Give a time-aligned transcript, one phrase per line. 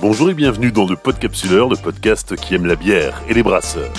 [0.00, 3.92] Bonjour et bienvenue dans le Podcapsuleur, le podcast qui aime la bière et les brasseurs.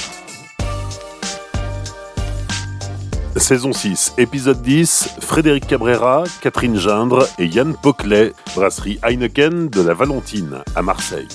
[3.36, 9.94] Saison 6, épisode 10, Frédéric Cabrera, Catherine Gindre et Yann Poclet, brasserie Heineken de la
[9.94, 11.28] Valentine à Marseille.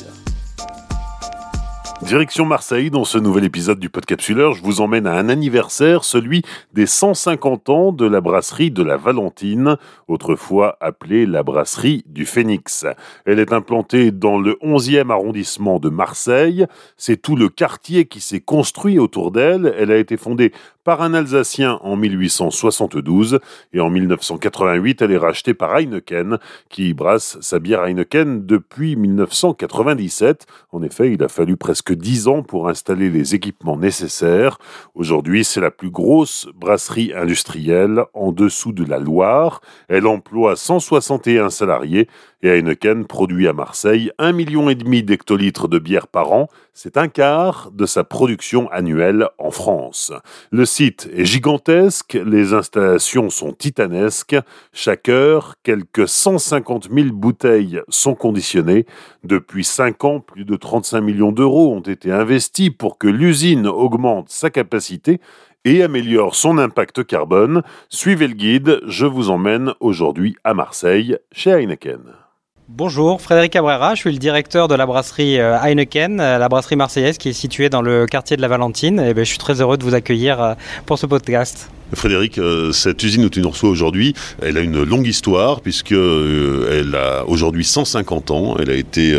[2.06, 6.42] Direction Marseille, dans ce nouvel épisode du Podcapsuleur, je vous emmène à un anniversaire, celui
[6.72, 12.86] des 150 ans de la brasserie de la Valentine, autrefois appelée la brasserie du Phénix.
[13.24, 16.66] Elle est implantée dans le 11e arrondissement de Marseille.
[16.96, 19.74] C'est tout le quartier qui s'est construit autour d'elle.
[19.76, 20.52] Elle a été fondée
[20.86, 23.40] par un Alsacien en 1872
[23.72, 30.46] et en 1988, elle est rachetée par Heineken qui brasse sa bière Heineken depuis 1997.
[30.70, 34.58] En effet, il a fallu presque dix ans pour installer les équipements nécessaires.
[34.94, 39.62] Aujourd'hui, c'est la plus grosse brasserie industrielle en dessous de la Loire.
[39.88, 42.06] Elle emploie 161 salariés
[42.46, 46.48] et Heineken produit à Marseille un million et demi d'hectolitres de bière par an.
[46.74, 50.12] C'est un quart de sa production annuelle en France.
[50.52, 54.36] Le site est gigantesque, les installations sont titanesques.
[54.72, 58.86] Chaque heure, quelques 150 000 bouteilles sont conditionnées.
[59.24, 64.30] Depuis 5 ans, plus de 35 millions d'euros ont été investis pour que l'usine augmente
[64.30, 65.20] sa capacité
[65.64, 67.62] et améliore son impact carbone.
[67.88, 72.25] Suivez le guide, je vous emmène aujourd'hui à Marseille chez Heineken.
[72.68, 76.74] Bonjour, Frédéric Cabrera, je suis le directeur de la brasserie euh, Heineken, euh, la brasserie
[76.74, 78.98] marseillaise qui est située dans le quartier de la Valentine.
[78.98, 81.70] Et ben, je suis très heureux de vous accueillir euh, pour ce podcast.
[81.94, 82.40] Frédéric,
[82.72, 87.24] cette usine où tu nous reçois aujourd'hui, elle a une longue histoire puisque elle a
[87.28, 88.56] aujourd'hui 150 ans.
[88.58, 89.16] Elle a été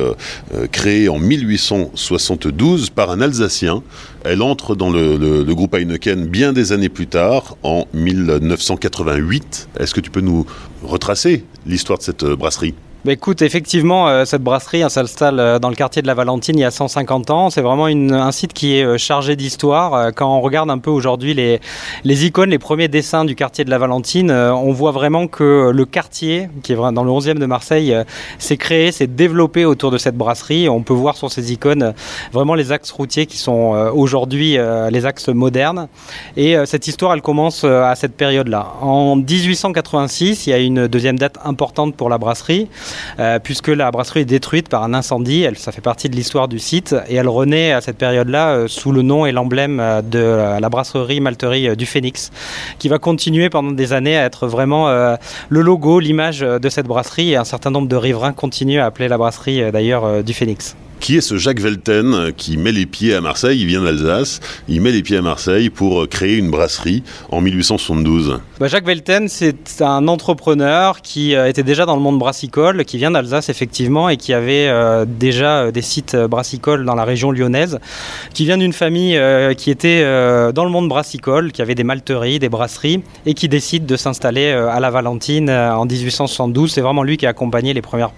[0.74, 3.84] créée en 1872 par un Alsacien.
[4.26, 9.70] Elle entre dans le, le, groupe Heineken bien des années plus tard, en 1988.
[9.80, 10.46] Est-ce que tu peux nous
[10.84, 12.76] retracer l'histoire de cette brasserie?
[13.08, 16.58] Bah, écoute, effectivement, euh, cette brasserie hein, s'installe euh, dans le quartier de la Valentine
[16.58, 17.50] il y a 150 ans.
[17.50, 20.12] C'est vraiment un site qui est euh, chargé d'histoire.
[20.14, 21.62] Quand on regarde un peu aujourd'hui les,
[22.04, 25.86] les icônes, les premiers dessins du quartier de la Valentine, on voit vraiment que le
[25.86, 27.96] quartier, qui est dans le 11e de Marseille,
[28.40, 30.68] s'est créé, s'est développé autour de cette brasserie.
[30.68, 31.94] On peut voir sur ces icônes
[32.34, 34.58] vraiment les axes routiers qui sont aujourd'hui
[34.92, 35.88] les axes modernes.
[36.36, 38.74] Et cette histoire, elle commence à cette période-là.
[38.82, 42.68] En 1886, il y a une deuxième date importante pour la brasserie.
[43.20, 45.46] Euh, puisque la brasserie est détruite par un incendie.
[45.56, 48.92] Ça fait partie de l'histoire du site et elle renaît à cette période-là euh, sous
[48.92, 52.32] le nom et l'emblème euh, de la brasserie malterie du Phénix,
[52.80, 57.32] qui va continuer pendant des années à être vraiment le logo, l'image de cette brasserie
[57.32, 60.76] et un certain nombre de riverains continuent à appeler la brasserie d'ailleurs du Phénix.
[61.00, 63.62] Qui est ce Jacques Velten euh, qui met les pieds à Marseille?
[63.62, 67.40] Il vient d'Alsace, il met les pieds à Marseille pour euh, créer une brasserie en
[67.40, 68.40] 1872.
[68.60, 72.98] Bah, Jacques Velten, c'est un entrepreneur qui euh, était déjà dans le monde brassicole, qui
[72.98, 74.72] vient d'Alsace effectivement et qui avait
[75.06, 77.80] déjà des sites brassicoles dans la région lyonnaise,
[78.34, 79.20] qui vient d'une famille
[79.58, 80.04] qui était
[80.54, 84.50] dans le monde brassicole, qui avait des malteries, des brasseries et qui décide de s'installer
[84.50, 86.72] à la Valentine en 1872.
[86.72, 88.12] C'est vraiment lui qui a accompagné les premières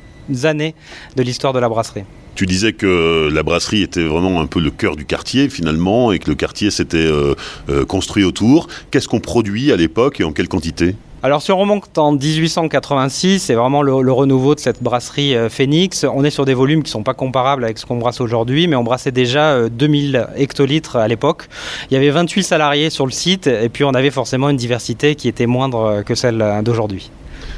[0.44, 0.75] années
[1.16, 2.03] de l'histoire de la brasserie.
[2.39, 6.19] Tu disais que la brasserie était vraiment un peu le cœur du quartier finalement et
[6.19, 7.35] que le quartier s'était euh,
[7.67, 8.69] euh, construit autour.
[8.91, 10.95] Qu'est-ce qu'on produit à l'époque et en quelle quantité?
[11.22, 16.05] Alors si on remonte en 1886, c'est vraiment le, renouveau de cette brasserie euh, Phoenix.
[16.05, 18.67] On est sur des volumes qui ne sont pas comparables avec ce qu'on brasse aujourd'hui,
[18.67, 21.50] mais on brassait déjà 2000 hectolitres à l'époque.
[21.91, 25.16] Il y avait 28 salariés sur le site et puis on avait forcément une diversité
[25.16, 27.11] qui était moindre que celle d'aujourd'hui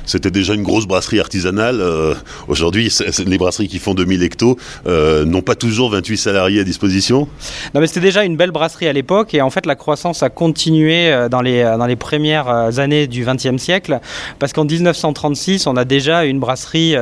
[0.05, 1.79] c'était déjà une grosse brasserie artisanale.
[1.81, 2.13] Euh,
[2.47, 2.93] aujourd'hui,
[3.25, 7.27] les brasseries qui font 2000 hectos euh, n'ont pas toujours 28 salariés à disposition.
[7.73, 9.33] Non, mais c'était déjà une belle brasserie à l'époque.
[9.33, 13.25] Et en fait, la croissance a continué euh, dans les, dans les premières années du
[13.25, 13.99] XXe siècle.
[14.39, 16.95] Parce qu'en 1936, on a déjà une brasserie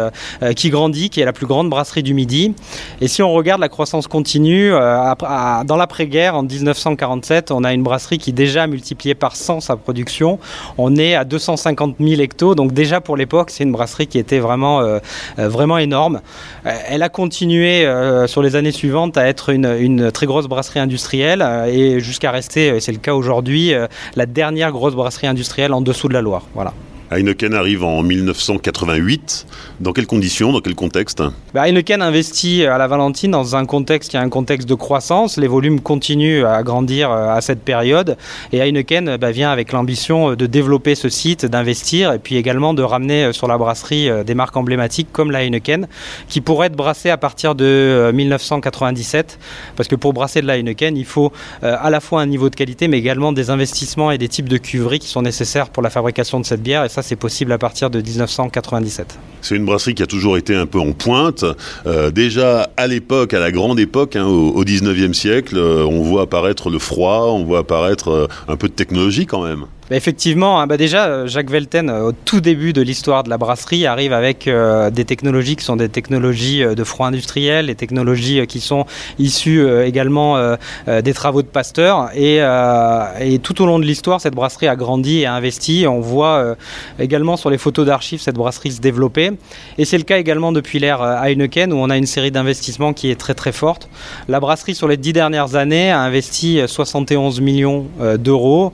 [0.55, 2.53] qui grandit, qui est la plus grande brasserie du Midi.
[3.01, 8.17] Et si on regarde la croissance continue, dans l'après-guerre, en 1947, on a une brasserie
[8.17, 10.39] qui déjà multiplié par 100 sa production.
[10.77, 12.55] On est à 250 000 hectos.
[12.55, 14.97] Donc déjà, déjà pour l'époque, c'est une brasserie qui était vraiment, euh,
[15.37, 16.21] euh, énorme.
[16.65, 17.87] Euh, elle a continué
[18.27, 22.79] sur les années suivantes à être une, une très grosse brasserie industrielle et jusqu'à rester,
[22.79, 23.73] c'est le cas aujourd'hui,
[24.15, 26.43] la dernière grosse brasserie industrielle en dessous de la Loire.
[26.55, 26.73] Voilà.
[27.11, 29.47] Heineken arrive en 1988.
[29.79, 31.23] Dans quelles conditions, dans quel contexte?
[31.55, 35.37] Bah, Heineken investit à la Valentine dans un contexte qui est un contexte de croissance.
[35.37, 38.15] Les volumes continuent à grandir euh, à cette période.
[38.53, 42.83] Et Heineken bah, vient avec l'ambition de développer ce site, d'investir et puis également de
[42.83, 45.87] ramener euh, sur la brasserie euh, des marques emblématiques comme la Heineken
[46.27, 49.39] qui pourraient être brassées à partir de 1997.
[49.75, 52.55] Parce que pour brasser de la Heineken, il faut à la fois un niveau de
[52.55, 55.89] qualité mais également des investissements et des types de cuveries qui sont nécessaires pour la
[55.89, 56.83] fabrication de cette bière.
[57.01, 59.17] C'est possible à partir de 1997.
[59.41, 61.45] C'est une brasserie qui a toujours été un peu en pointe.
[61.85, 66.23] Euh, déjà à l'époque, à la grande époque, hein, au, 19e siècle, euh, on voit
[66.23, 69.65] apparaître le froid, on voit apparaître euh, un peu de technologie quand même.
[69.89, 73.29] Bah, effectivement, hein, bah déjà, euh, Jacques Velten, euh, au tout début de l'histoire de
[73.29, 77.75] la brasserie, arrive avec euh, des technologies qui sont des technologies de froid industriel, des
[77.75, 78.85] technologies qui sont
[79.17, 80.37] issues également
[80.87, 82.09] des travaux de Pasteur.
[82.15, 82.39] Et,
[83.41, 85.85] tout au long de l'histoire, cette brasserie a grandi et a investi.
[85.87, 86.55] On voit
[86.99, 89.31] également sur les photos d'archives cette brasserie se développer.
[89.77, 93.09] Et c'est le cas également depuis l'ère Heineken, où on a une série d'investissements qui
[93.09, 93.89] est très très forte.
[94.27, 97.87] La brasserie, sur les dix dernières années, a investi 71 millions
[98.17, 98.73] d'euros,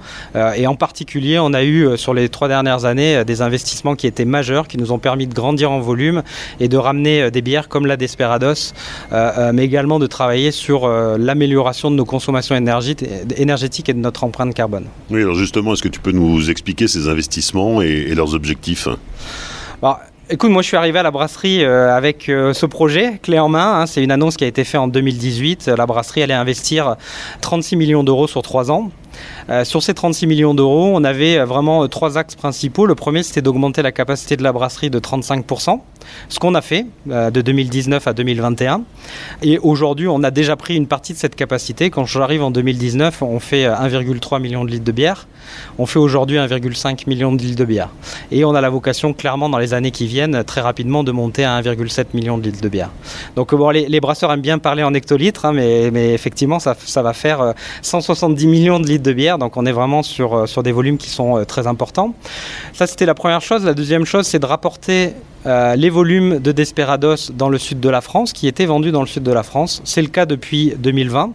[0.56, 1.05] et en particulier
[1.40, 4.68] on a eu euh, sur les trois dernières années euh, des investissements qui étaient majeurs,
[4.68, 6.24] qui nous ont permis de grandir en volume
[6.60, 8.74] et de ramener euh, des bières comme la Desperados,
[9.54, 14.86] mais également de travailler sur l'amélioration de nos consommations énergétiques et de notre empreinte carbone.
[15.10, 18.88] Oui, alors justement, est-ce que tu peux nous expliquer ces investissements et, leurs objectifs?
[19.82, 23.82] Bah, Écoute, moi je suis arrivé à la brasserie avec ce projet clé en main.
[23.82, 23.86] Hein.
[23.86, 25.68] c'est une annonce qui a été faite en 2018.
[25.68, 26.96] La brasserie allait investir
[27.42, 28.92] 36 millions d'euros sur trois ans.
[29.50, 32.88] Euh, sur ces 36 millions d'euros, on avait euh, vraiment euh, trois axes principaux.
[32.88, 35.80] Le premier, c'était d'augmenter la capacité de la brasserie de 35%,
[36.30, 38.82] ce qu'on a fait de 2019 à 2021.
[39.44, 41.90] Et aujourd'hui, on a déjà pris une partie de cette capacité.
[41.90, 45.28] Quand j'arrive en 2019, on fait 1,3 million de litres de bière.
[45.78, 47.90] On fait aujourd'hui 1,5 million de litres de bière.
[48.32, 51.44] Et on a la vocation, clairement, dans les années qui viennent, très rapidement, de monter
[51.44, 52.90] à 1,7 million de litres de bière.
[53.36, 57.14] Donc, bon, les, brasseurs aiment bien parler en hectolitres, hein, mais, effectivement, ça, ça va
[57.14, 60.72] faire 170 millions de litres de bière donc on est vraiment sur, euh, sur des
[60.72, 62.14] volumes qui sont euh, très importants.
[62.74, 63.64] Ça, c'était la première chose.
[63.64, 65.14] La deuxième chose, c'est de rapporter
[65.46, 69.02] euh, les volumes de Desperados dans le sud de la France, qui étaient vendus dans
[69.02, 69.82] le sud de la France.
[69.84, 71.32] C'est le cas depuis 2020,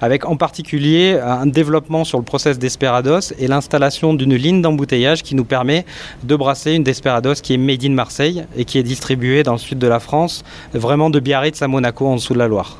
[0.00, 5.34] avec en particulier un développement sur le process Desperados et l'installation d'une ligne d'embouteillage qui
[5.34, 5.84] nous permet
[6.22, 9.58] de brasser une Desperados qui est made in Marseille et qui est distribuée dans le
[9.58, 12.78] sud de la France, vraiment de Biarritz à Monaco en dessous de la Loire.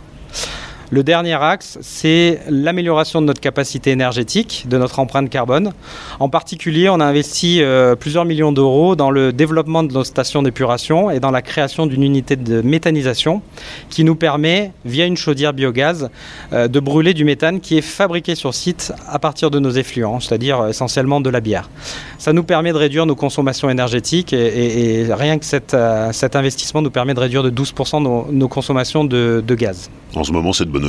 [0.92, 5.72] Le dernier axe, c'est l'amélioration de notre capacité énergétique, de notre empreinte carbone.
[6.19, 10.42] En particulier, on a investi euh, plusieurs millions d'euros dans le développement de nos stations
[10.42, 13.40] d'épuration et dans la création d'une unité de méthanisation
[13.88, 16.08] qui nous permet, via une chaudière biogaz,
[16.52, 20.19] euh, de brûler du méthane qui est fabriqué sur site à partir de nos effluents,
[20.19, 21.70] c'est-à-dire essentiellement de la bière.
[22.19, 25.44] Ça nous permet de réduire nos consommations énergétiques et, rien que
[25.75, 28.02] euh, cet investissement nous permet de réduire de 12%
[28.32, 29.88] nos, consommations de, de gaz.
[30.16, 30.80] En ce moment, c'est de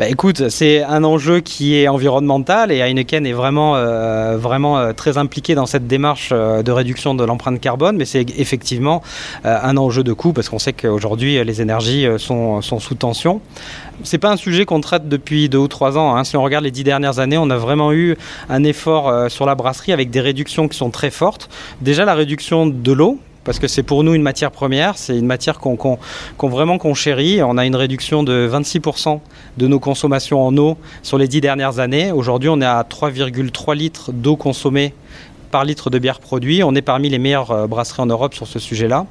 [0.00, 4.94] bah écoute, c'est un enjeu qui est environnemental et Heineken est vraiment, euh, vraiment euh,
[4.94, 9.02] très impliqué dans cette démarche euh, de réduction de l'empreinte carbone, mais c'est effectivement
[9.44, 13.42] un enjeu de coût parce qu'on sait qu'aujourd'hui les énergies sont, sont sous tension.
[14.02, 16.16] C'est pas un sujet qu'on traite depuis deux ou trois ans.
[16.16, 16.24] Hein.
[16.24, 18.16] Si on regarde les dix dernières années, on a vraiment eu
[18.48, 21.50] un effort sur la brasserie avec des réductions qui sont très fortes.
[21.82, 25.26] Déjà la réduction de l'eau, parce que c'est pour nous une matière première, c'est une
[25.26, 25.98] matière qu'on
[26.42, 27.42] vraiment qu'on chérit.
[27.42, 29.20] On a une réduction de 26%
[29.56, 32.12] de nos consommations en eau sur les dix dernières années.
[32.12, 34.94] Aujourd'hui, on est à 3,3 litres d'eau consommée
[35.50, 36.62] par litre de bière produit.
[36.62, 39.06] On est parmi les meilleures euh, brasseries en Europe sur ce sujet-là.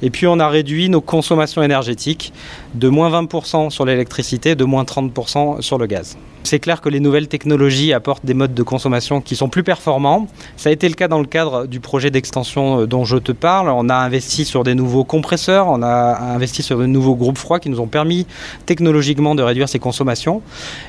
[0.00, 2.32] Et puis on a réduit nos consommations énergétiques
[2.74, 6.16] de moins 20% sur l'électricité, de moins 30% sur le gaz.
[6.44, 10.26] C'est clair que les nouvelles technologies apportent des modes de consommation qui sont plus performants.
[10.56, 13.32] Ça a été le cas dans le cadre du projet d'extension euh, dont je te
[13.32, 13.68] parle.
[13.68, 17.60] On a investi sur des nouveaux compresseurs, on a investi sur de nouveaux groupes froids
[17.60, 18.26] qui nous ont permis
[18.66, 20.42] technologiquement de réduire ces consommations.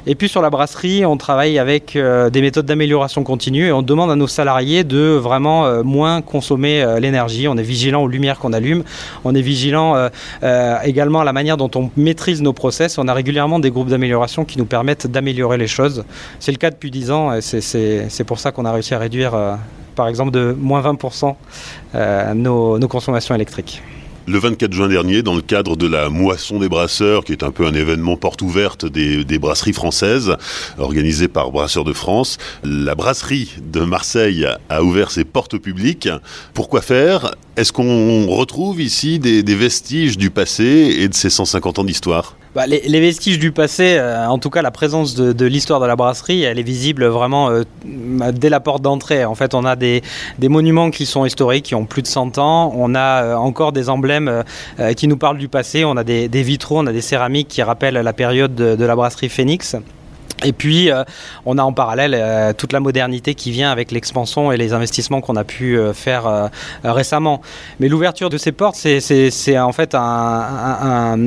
[0.07, 3.83] Et puis sur la brasserie, on travaille avec euh, des méthodes d'amélioration continue et on
[3.83, 7.47] demande à nos salariés de vraiment euh, moins consommer l'énergie.
[7.47, 8.83] On est vigilant aux lumières qu'on allume,
[9.23, 10.09] on est vigilant
[10.83, 12.97] également à la manière dont on maîtrise nos process.
[12.97, 16.03] On a régulièrement des groupes d'amélioration qui nous permettent d'améliorer les choses.
[16.39, 19.35] C'est le cas depuis 10 ans et c'est pour ça qu'on a réussi à réduire,
[19.35, 19.55] euh,
[19.95, 21.35] par exemple, de moins 20%
[21.95, 23.81] euh, nos, consommations électriques.
[24.25, 27.51] Le 24 juin dernier, dans le cadre de la Moisson des Brasseurs, qui est un
[27.51, 30.37] peu un événement porte ouverte des, brasseries françaises,
[30.77, 36.07] organisé par Brasseurs de France, la brasserie de Marseille a ouvert ses portes public.
[36.53, 37.35] Pourquoi faire?
[37.57, 42.37] Est-ce qu'on retrouve ici des, des vestiges du passé et de ses 150 ans d'histoire?
[42.55, 45.95] Bah, les, vestiges du passé, euh, en tout cas la présence de, l'histoire de la
[45.95, 49.25] brasserie, elle est visible vraiment euh, dès la porte d'entrée.
[49.25, 50.03] En fait, on a des,
[50.41, 52.71] monuments qui sont historiques, qui ont plus de 100 ans.
[52.75, 54.43] On a euh, encore des emblèmes
[54.95, 55.83] qui nous parlent du passé.
[55.83, 58.95] On a des, vitraux, on a des céramiques qui rappellent la période de, de la
[58.95, 59.75] brasserie Phoenix.
[60.43, 61.03] Et puis, euh,
[61.45, 65.21] on a en parallèle euh, toute la modernité qui vient avec l'expansion et les investissements
[65.21, 66.49] qu'on a pu euh, faire
[66.83, 67.41] récemment.
[67.79, 71.17] Mais l'ouverture de ces portes, c'est en fait un,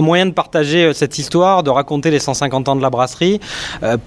[0.00, 3.40] moyen de partager cette histoire, de raconter les 150 ans de la brasserie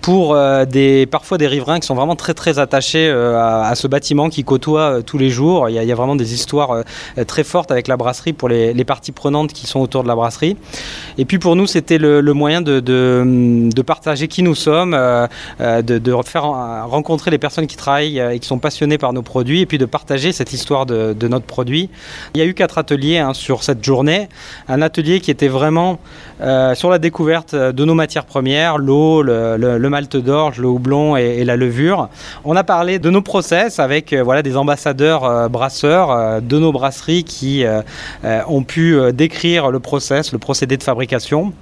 [0.01, 4.44] pour des, parfois des riverains qui sont vraiment très très attachés à, ce bâtiment qui
[4.44, 5.70] côtoie tous les jours.
[5.70, 6.84] Il y, a, vraiment des histoires
[7.25, 10.58] très fortes avec la brasserie pour les, parties prenantes qui sont autour de la brasserie.
[11.19, 15.25] Et puis pour nous, c'était le, le, moyen de, de, partager qui nous sommes, euh,
[15.62, 19.21] euh, de, faire rencontrer les personnes qui travaillent euh, et qui sont passionnées par nos
[19.21, 21.89] produits, et puis de partager cette histoire de, notre produit.
[22.36, 24.29] Il y a eu quatre ateliers hein, sur cette journée.
[24.67, 26.00] Un atelier qui était vraiment
[26.75, 31.55] sur la découverte de nos matières premières, l'eau, le, malte d'orge, le houblon et, la
[31.55, 32.09] levure.
[32.45, 37.65] On a parlé de nos process avec voilà, des ambassadeurs brasseurs de nos brasseries qui
[38.47, 41.53] ont pu décrire le process, le procédé de fabrication fabrication.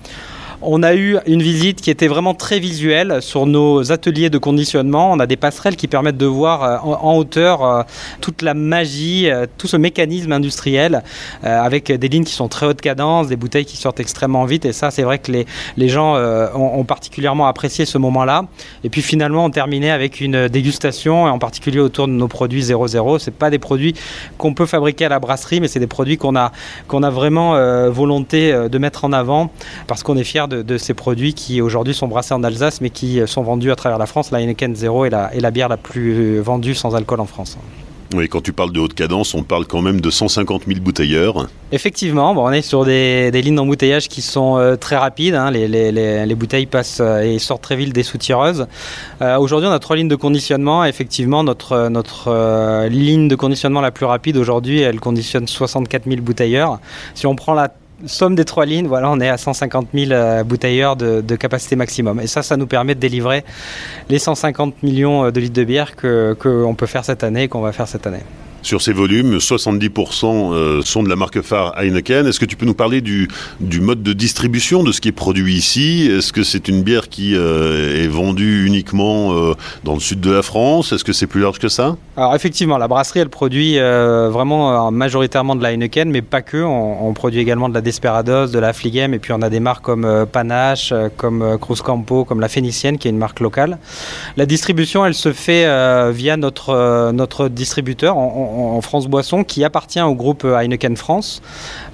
[0.61, 5.11] On a eu une visite qui était vraiment très visuelle sur nos ateliers de conditionnement.
[5.11, 7.83] On a des passerelles qui permettent de voir euh, en, hauteur euh,
[8.21, 11.03] toute la magie, euh, tout ce mécanisme industriel
[11.43, 14.65] avec des lignes qui sont très haute cadence, des bouteilles qui sortent extrêmement vite.
[14.65, 16.15] Et ça, c'est vrai que les, gens
[16.55, 18.45] ont, particulièrement apprécié ce moment-là.
[18.83, 23.19] Et puis finalement, on terminait avec une dégustation, en particulier autour de nos produits 00.
[23.19, 23.93] Ce pas des produits
[24.37, 26.51] qu'on peut fabriquer à la brasserie, mais c'est des produits qu'on a,
[26.87, 27.53] qu'on a vraiment
[27.89, 29.51] volonté de mettre en avant
[29.87, 33.21] parce qu'on est fiers de, ces produits qui aujourd'hui sont brassés en Alsace mais qui
[33.25, 34.31] sont vendus à travers la France.
[34.31, 37.57] La Heineken Zero est la, est la bière la plus vendue sans alcool en France.
[38.13, 41.47] Oui, quand tu parles de haute cadence, on parle quand même de 150 000 bouteilleurs.
[41.71, 45.35] Effectivement, bon, on est sur des, lignes d'embouteillage qui sont euh, très rapides.
[45.35, 45.51] Hein.
[45.51, 45.91] Les, les,
[46.25, 48.67] les, bouteilles passent euh, et sortent très vite des soutireuses.
[49.21, 50.85] Euh, aujourd'hui, on a trois lignes de conditionnement.
[50.85, 56.79] Effectivement, notre, notre ligne de conditionnement la plus rapide aujourd'hui, elle conditionne 64 000 bouteilleurs.
[57.15, 57.73] Si on prend la
[58.05, 62.19] somme des trois lignes, voilà, on est à 150 000 euh, bouteilleurs de, capacité maximum.
[62.19, 63.43] Et ça, ça nous permet de délivrer
[64.09, 67.61] les 150 millions euh, de litres de bière qu'on peut faire cette année et qu'on
[67.61, 68.23] va faire cette année.
[68.65, 72.25] Sur ces volumes, 70% euh, sont de la marque phare Heineken.
[72.25, 73.27] Est-ce que tu peux nous parler du,
[73.79, 76.09] mode de distribution de ce qui est produit ici?
[76.11, 79.53] Est-ce que c'est une bière qui est vendue uniquement
[79.83, 80.93] dans le sud de la France?
[80.93, 81.95] Est-ce que c'est plus large que ça?
[82.17, 86.41] Alors effectivement, la brasserie, elle produit euh, vraiment euh, majoritairement de la Heineken, mais pas
[86.41, 86.63] que.
[86.63, 89.83] On, produit également de la Desperados, de la Fligem, et puis on a des marques
[89.83, 93.79] comme euh, Panache, comme Cruz Campo, comme la Phénicienne, qui est une marque locale.
[94.37, 95.65] La distribution, elle se fait
[96.11, 98.17] via notre distributeur
[98.55, 101.41] en, France Boisson, qui appartient au groupe Heineken France.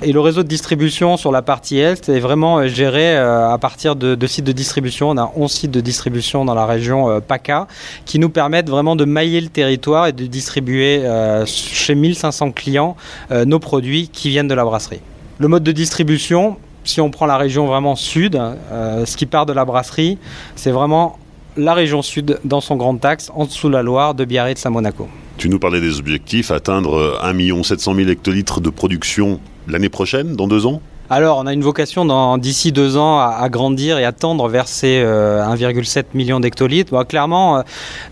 [0.02, 4.28] Et le réseau de distribution sur la partie Est est vraiment géré à partir de,
[4.28, 5.10] sites de distribution.
[5.10, 7.68] On a 11 sites de distribution dans la région PACA,
[8.06, 12.96] qui nous permettent vraiment de mailler le territoire de distribuer euh, chez 1500 clients
[13.32, 15.02] euh, nos produits qui viennent de la brasserie.
[15.40, 19.46] Le mode de distribution, si on prend la région vraiment sud, euh, ce qui part
[19.46, 20.18] de la brasserie,
[20.56, 21.18] c'est vraiment
[21.58, 24.70] la région sud dans son grand axe, en dessous de la Loire, de Biarritz à
[24.70, 25.08] Monaco.
[25.42, 30.48] Tu nous parlais des objectifs, atteindre 1 700 000 hectolitres de production l'année prochaine, dans
[30.48, 30.84] deux ans?
[31.10, 35.02] Alors, on a une vocation d'ici deux ans à, grandir et à tendre vers ces
[35.02, 37.08] 1,7 euh, million d'hectolitres.
[37.08, 37.62] clairement, euh,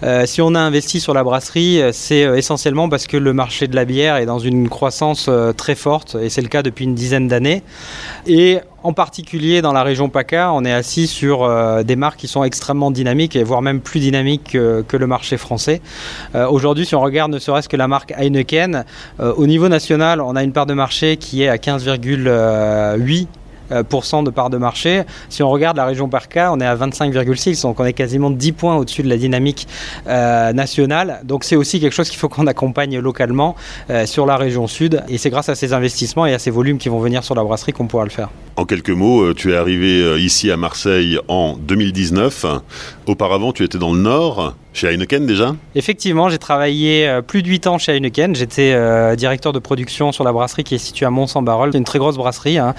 [0.02, 3.76] euh, si on a investi sur la brasserie, c'est essentiellement parce que le marché de
[3.76, 7.28] la bière est dans une croissance très forte, et c'est le cas depuis une dizaine
[7.28, 7.62] d'années.
[8.26, 12.28] Et en particulier dans la région PACA, on est assis sur euh, des marques qui
[12.28, 15.82] sont extrêmement dynamiques voire même plus dynamiques que, le marché français.
[16.36, 18.86] Euh, aujourd'hui, si on regarde ne serait-ce que la marque Heineken,
[19.20, 22.98] euh, au niveau national, on a une part de marché qui est à 15,8 euh,
[23.70, 25.04] de part de marché.
[25.30, 28.30] Si on regarde la région par cas, on est à 25,6, donc on est quasiment
[28.30, 29.68] 10 points au-dessus de la dynamique
[30.08, 31.22] euh, nationale.
[31.24, 33.56] Donc c'est aussi quelque chose qu'il faut qu'on accompagne localement
[33.90, 35.04] euh, sur la région sud.
[35.08, 37.44] Et c'est grâce à ces investissements et à ces volumes qui vont venir sur la
[37.44, 38.30] brasserie qu'on pourra le faire.
[38.56, 42.46] En quelques mots, tu es arrivé ici à Marseille en 2019.
[43.10, 44.54] Auparavant, tu étais dans le Nord.
[44.72, 48.36] Chez Heineken déjà Effectivement, j'ai travaillé euh, plus de 8 ans chez Heineken.
[48.36, 51.72] J'étais euh, directeur de production sur la brasserie qui est située à Mont-Saint-Barol.
[51.72, 52.76] C'est une très grosse brasserie hein,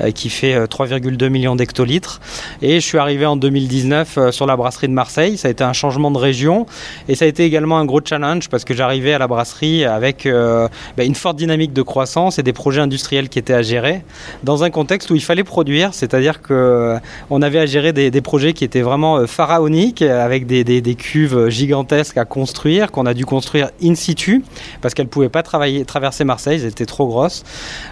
[0.00, 2.20] euh, qui fait 3,2 millions d'hectolitres.
[2.62, 5.36] Et je suis arrivé en 2019 sur la brasserie de Marseille.
[5.36, 6.66] Ça a été un changement de région
[7.08, 10.28] et ça a été également un gros challenge parce que j'arrivais à la brasserie avec
[10.28, 14.04] bah, une forte dynamique de croissance et des projets industriels qui étaient à gérer
[14.44, 18.62] dans un contexte où il fallait produire, c'est-à-dire qu'on avait à gérer des, projets qui
[18.62, 19.71] étaient vraiment pharaoniques
[20.02, 24.44] avec des, cuves gigantesque à construire, qu'on a dû construire in situ,
[24.80, 27.44] parce qu'elle ne pouvait pas travailler, traverser Marseille, elles étaient trop grosses.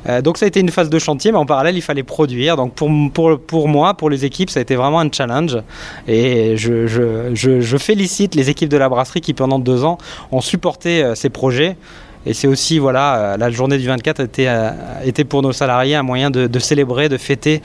[0.08, 2.56] Euh, donc ça a été une phase de chantier, mais en parallèle, il fallait produire.
[2.56, 5.58] Donc pour, moi, pour les équipes, ça a été vraiment un challenge.
[6.06, 9.98] Et je, félicite les équipes de la brasserie qui, pendant deux ans,
[10.32, 11.76] ont supporté euh, ces projets
[12.26, 14.48] Et c'est aussi, voilà, la journée du 24 était,
[15.04, 17.62] était pour nos salariés un moyen de, célébrer, de fêter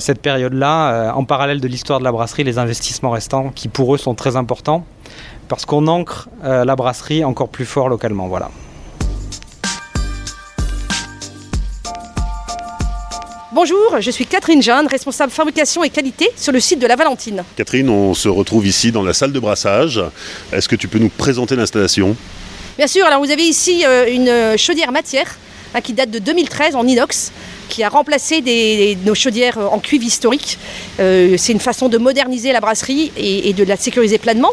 [0.00, 3.98] cette période-là, en parallèle de l'histoire de la brasserie, les investissements restants qui pour eux
[3.98, 4.84] sont très importants,
[5.48, 8.26] parce qu'on ancre la brasserie encore plus fort localement.
[8.26, 8.50] Voilà.
[13.52, 17.44] Bonjour, je suis Catherine Jeanne, responsable fabrication et qualité sur le site de la Valentine.
[17.54, 20.02] Catherine, on se retrouve ici dans la salle de brassage.
[20.52, 22.16] Est-ce que tu peux nous présenter l'installation?
[22.76, 25.36] Bien sûr, alors vous avez ici euh, une chaudière matière
[25.74, 27.30] hein, qui date de 2013 en inox
[27.68, 28.42] qui a remplacé
[29.04, 30.58] nos chaudières en cuivre historique.
[30.98, 34.50] Euh, c'est une façon de moderniser la brasserie et, de la sécuriser pleinement.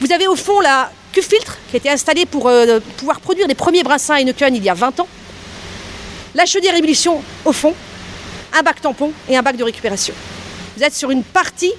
[0.00, 3.46] Vous avez au fond la cuve filtre qui a été installée pour euh, pouvoir produire
[3.46, 5.08] les premiers brassins Heineken il y a 20 ans.
[6.34, 7.72] La chaudière ébullition au fond
[8.52, 10.14] un bac tampon et un bac de récupération.
[10.76, 11.72] Vous êtes sur une partie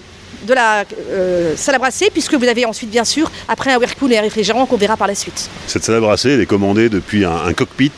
[0.46, 4.14] de la euh, salle à brasser, puisque vous avez ensuite, bien sûr, après un whirlpool
[4.14, 5.50] et un réfrigérant qu'on verra par la suite.
[5.68, 7.92] Cette salle à brasser, elle est commandée depuis un, cockpit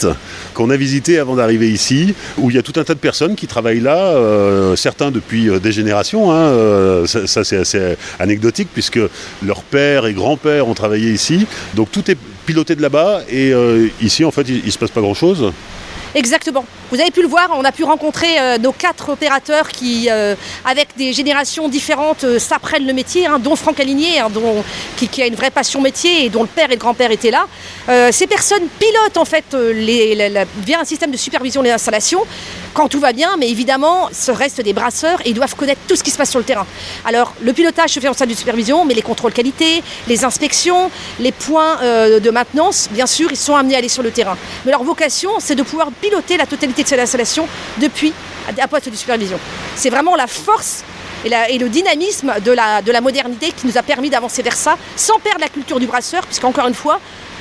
[0.54, 3.36] qu'on a visité avant d'arriver ici, où il y a tout un tas de personnes
[3.36, 6.32] qui travaillent là, euh, certains depuis euh, des générations.
[6.32, 9.00] Hein, ça, c'est assez anecdotique, puisque
[9.44, 11.46] leurs pères et grands-pères ont travaillé ici.
[11.74, 13.54] Donc tout est piloté de là-bas, et
[14.02, 15.52] ici, en fait, il ne se passe pas grand-chose.
[16.16, 16.66] Exactement.
[16.90, 20.36] Vous avez pu le voir, on a pu rencontrer euh, nos quatre opérateurs qui, euh,
[20.64, 24.30] avec des générations différentes, euh, s'apprennent le métier, hein, dont Franck Aligné, hein,
[24.96, 27.48] qui, a une vraie passion métier et dont le père et le grand-père étaient là.
[28.12, 32.22] ces personnes pilotent en fait via un système de supervision les installations
[32.74, 35.96] quand tout va bien, mais évidemment, ce reste des brasseurs et ils doivent connaître tout
[35.96, 36.68] ce qui se passe sur le terrain.
[37.06, 40.92] Alors, le pilotage se fait en salle de supervision, mais les contrôles qualité, les inspections,
[41.20, 44.38] les points de maintenance, bien sûr, ils sont amenés à aller sur le terrain.
[44.64, 48.14] Mais leur vocation, c'est de pouvoir piloter la totalité de cette installation depuis
[48.48, 49.40] un poste de supervision.
[49.76, 50.84] C'est vraiment la force
[51.26, 54.78] et, le dynamisme de la, de la modernité qui nous a permis d'avancer vers ça,
[54.96, 57.00] sans perdre la culture du brasseur, puisqu'encore une fois,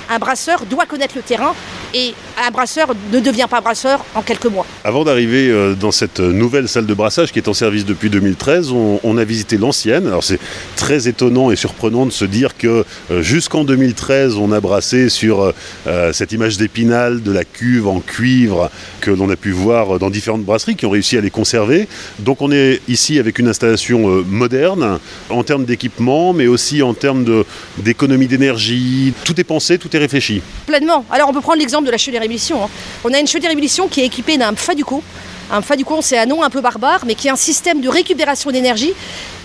[0.08, 1.54] un brasseur doit connaître le terrain
[1.96, 2.14] et
[2.46, 4.66] un brasseur ne devient pas brasseur en quelques mois.
[4.84, 8.70] Avant d'arriver euh, dans cette nouvelle salle de brassage qui est en service depuis 2013,
[8.72, 10.06] on, a visité l'ancienne.
[10.06, 10.38] Alors c'est
[10.76, 15.54] très étonnant et surprenant de se dire que euh, jusqu'en 2013, on a brassé sur
[15.86, 20.10] euh, cette image d'épinal de la cuve en cuivre que l'on a pu voir dans
[20.10, 21.88] différentes brasseries qui ont réussi à les conserver.
[22.18, 24.98] Donc on est ici avec une installation moderne
[25.30, 27.44] en termes d'équipement, mais aussi en termes
[27.78, 29.14] d'économie d'énergie.
[29.24, 30.42] Tout est pensé, tout est réfléchi.
[30.66, 31.06] Pleinement.
[31.10, 32.62] Alors on peut prendre l'exemple de la chaudière ébullition.
[32.64, 32.68] Hein.
[33.04, 35.02] On a une chaudière ébullition qui est équipée d'un Faduco.
[35.50, 38.50] Un Faduco, c'est un nom un peu barbare, mais qui est un système de récupération
[38.50, 38.92] d'énergie.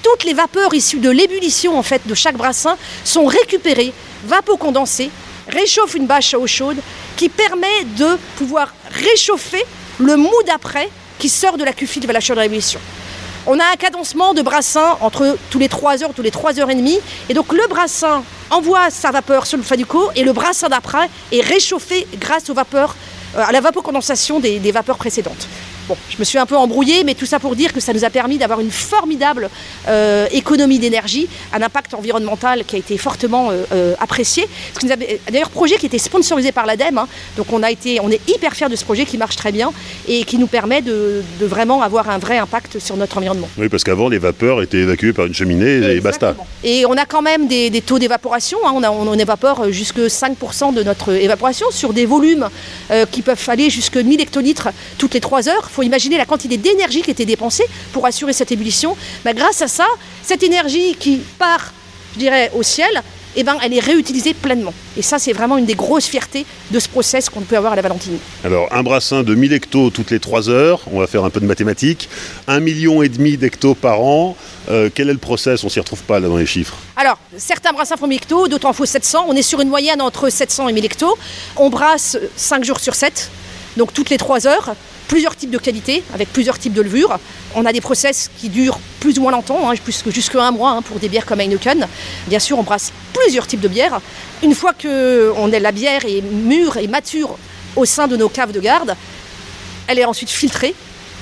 [0.04, 2.75] Toutes les vapeurs issues de l'ébullition en fait de chaque brassin
[3.06, 3.93] sont récupérées,
[4.25, 5.12] vapocondensées,
[5.47, 6.77] réchauffent une bâche à eau chaude
[7.15, 9.63] qui permet de pouvoir réchauffer
[9.99, 12.80] le mou d'après qui sort de la cuve de la chaudière ébullition.
[13.47, 16.69] On a un cadencement de brassin entre tous les 3 heures, tous les 3 heures
[16.69, 16.99] et demie.
[17.27, 21.41] Et donc le brassin envoie sa vapeur sur le Faduco et le brassin d'après est
[21.41, 22.86] réchauffé grâce euh,
[23.36, 25.47] à la vapocondensation des vapeurs précédentes
[26.10, 28.10] je me suis un peu embrouillée, mais tout ça pour dire que ça nous a
[28.10, 29.50] permis d'avoir une formidable
[29.88, 34.48] euh, économie d'énergie, un impact environnemental qui a été fortement euh, euh, apprécié.
[35.30, 37.08] D'ailleurs, projet qui était sponsorisé par l'ADEME, hein.
[37.38, 39.72] donc on, a été, on est hyper fiers de ce projet qui marche très bien
[40.08, 43.50] et qui nous permet de, vraiment avoir un vrai impact sur notre environnement.
[43.58, 46.36] Oui, parce qu'avant, les vapeurs étaient évacuées par une cheminée et basta.
[46.63, 48.74] Et on a quand même des, taux d'évaporation, hein.
[48.76, 52.48] on, on, évapore jusque 5% de notre évaporation sur des volumes
[53.12, 57.12] qui peuvent aller jusque 1000 hectolitres toutes les 3 heures imaginer la quantité d'énergie qui
[57.12, 58.96] était dépensée pour assurer cette ébullition.
[59.24, 59.88] Bah, grâce à ça,
[60.24, 61.74] cette énergie qui part,
[62.13, 63.02] je dirais, au ciel,
[63.36, 64.74] eh ben, elle est réutilisée pleinement.
[64.98, 67.76] Et ça, c'est vraiment une des grosses fiertés de ce process qu'on peut avoir à
[67.76, 68.17] la Valentine.
[68.44, 71.39] Alors, un brassin de 1000 hectos toutes les 3 heures, on va faire un peu
[71.39, 72.10] de mathématiques,
[72.48, 74.36] 1,5 million d'hectos par an.
[74.70, 75.63] Euh, quel est le process?
[75.63, 76.76] On s'y retrouve pas là dans les chiffres.
[76.98, 79.26] Alors, certains brassins font 1000 hectos, d'autres en font 700.
[79.28, 81.17] On est sur une moyenne entre 700 et 1000 hectos.
[81.56, 83.32] On brasse 5 jours sur 7,
[83.78, 84.76] donc toutes les 3 heures
[85.08, 87.20] plusieurs types de qualités, avec plusieurs types de levures.
[87.56, 89.74] On a des process qui durent plus ou moins longtemps, hein,
[90.08, 91.88] jusqu'à un mois hein, pour des bières comme Heineken.
[92.28, 94.00] Bien sûr, on brasse plusieurs types de bières.
[94.44, 97.38] Une fois que on est, la bière est mûre et mature
[97.76, 98.96] au sein de nos caves de garde,
[99.88, 100.74] elle est ensuite filtrée,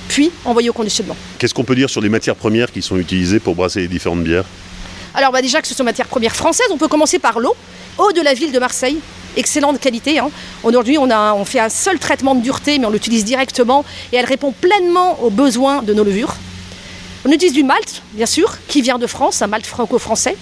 [0.07, 1.15] puis envoyée au conditionnement.
[1.37, 4.23] Qu'est-ce qu'on peut dire sur les matières premières qui sont utilisées pour brasser les différentes
[4.23, 4.45] bières?
[5.13, 7.55] Alors bah, déjà que ce sont matières premières françaises, on peut commencer par l'eau,
[7.97, 8.99] eau de la ville de Marseille,
[9.39, 10.19] excellente qualité.
[10.19, 10.29] Hein.
[10.63, 14.51] Aujourd'hui, on, fait un seul traitement de dureté, mais on l'utilise directement et elle répond
[14.51, 16.35] pleinement aux besoins de nos levures.
[17.25, 20.37] On utilise du malt, bien sûr, qui vient de France, un malt franco-français.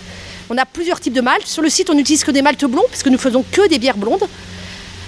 [0.50, 1.46] On a plusieurs types de malt.
[1.46, 3.98] Sur le site, on n'utilise que des maltes blonds, puisque nous faisons que des bières
[3.98, 4.28] blondes.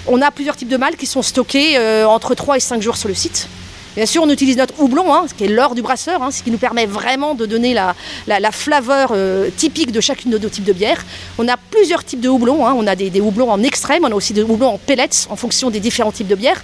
[0.08, 2.98] On a plusieurs types de malt qui sont stockés euh, entre 3 et 5 jours
[2.98, 3.48] sur le site.
[3.96, 6.44] Bien sûr, on utilise notre houblon, hein, ce qui est l'or du brasseur, hein, ce
[6.44, 7.96] qui nous permet vraiment de donner la,
[8.28, 11.04] la, flaveur euh, typique de chacune de nos types de bières.
[11.40, 12.68] On a plusieurs types de houblons.
[12.68, 12.76] Hein.
[12.78, 15.72] On a des, houblons en extrême, on a aussi des houblons en pellets en fonction
[15.72, 16.64] des différents types de bières.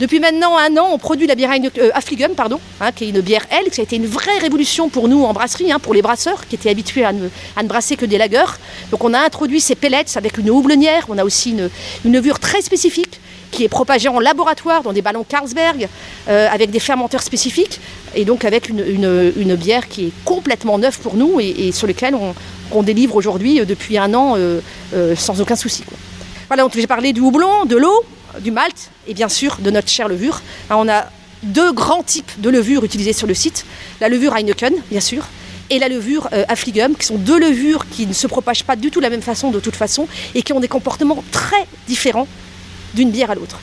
[0.00, 2.58] Depuis maintenant un an, on produit la bière euh, Affligum, pardon,
[2.96, 5.70] qui est une bière L, qui a été une vraie révolution pour nous en brasserie,
[5.82, 7.28] pour les brasseurs qui étaient habitués à ne,
[7.64, 8.58] brasser que des lagers.
[8.90, 11.70] Donc on a introduit ces pellets avec une houblonnière, on a aussi une,
[12.04, 15.88] une levure très spécifique qui est propagé en laboratoire dans des ballons Carlsberg
[16.28, 17.80] euh, avec des fermenteurs spécifiques
[18.14, 22.82] et donc avec une, bière qui est complètement neuve pour nous et, sur laquelle on,
[22.82, 24.60] délivre aujourd'hui euh, depuis un an euh,
[25.16, 25.84] sans aucun souci.
[26.48, 28.04] Voilà, donc j'ai parlé du houblon, de l'eau,
[28.40, 30.42] du malt et bien sûr de notre chère levure.
[30.70, 31.06] on a
[31.44, 33.64] deux grands types de levures utilisées sur le site.
[34.00, 35.26] La levure Heineken, bien sûr,
[35.70, 39.00] et la levure Affligum, qui sont deux levures qui ne se propagent pas du tout
[39.00, 42.26] de la même façon de toute façon et qui ont des comportements très différents
[42.94, 43.58] d'une bière à l'autre.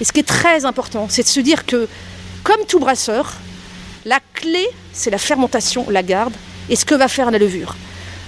[0.00, 1.88] Et ce qui est très important, c'est de se dire que,
[2.42, 3.34] comme tout brasseur,
[4.04, 6.34] la clé, c'est la fermentation, la garde,
[6.68, 7.76] et ce que va faire la levure.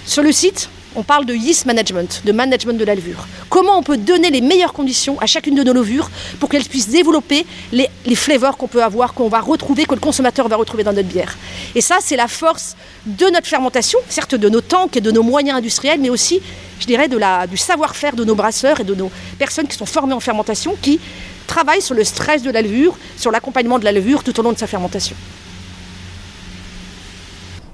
[0.05, 3.27] Sur le site, on parle de yeast management, de management de la levure.
[3.49, 6.89] Comment on peut donner les meilleures conditions à chacune de nos levures pour qu'elles puissent
[6.89, 10.83] développer les, les flavors qu'on peut avoir, qu'on va retrouver, que le consommateur va retrouver
[10.83, 11.37] dans notre bière.
[11.75, 12.75] Et ça, c'est la force
[13.05, 16.41] de notre fermentation, certes de nos tanks et de nos moyens industriels, mais aussi,
[16.79, 19.85] je dirais, de la, du savoir-faire de nos brasseurs et de nos personnes qui sont
[19.85, 20.99] formées en fermentation, qui
[21.47, 24.53] travaillent sur le stress de la levure, sur l'accompagnement de la levure tout au long
[24.53, 25.15] de sa fermentation.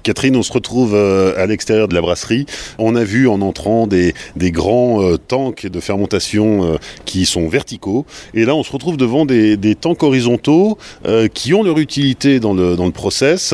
[0.03, 2.45] Catherine, on se retrouve euh, à l'extérieur de la brasserie.
[2.77, 8.05] On a vu en entrant des, grands euh, tanks de fermentation euh, qui sont verticaux.
[8.33, 10.77] Et là, on se retrouve devant des, tanks horizontaux
[11.33, 13.53] qui ont leur utilité dans le, process.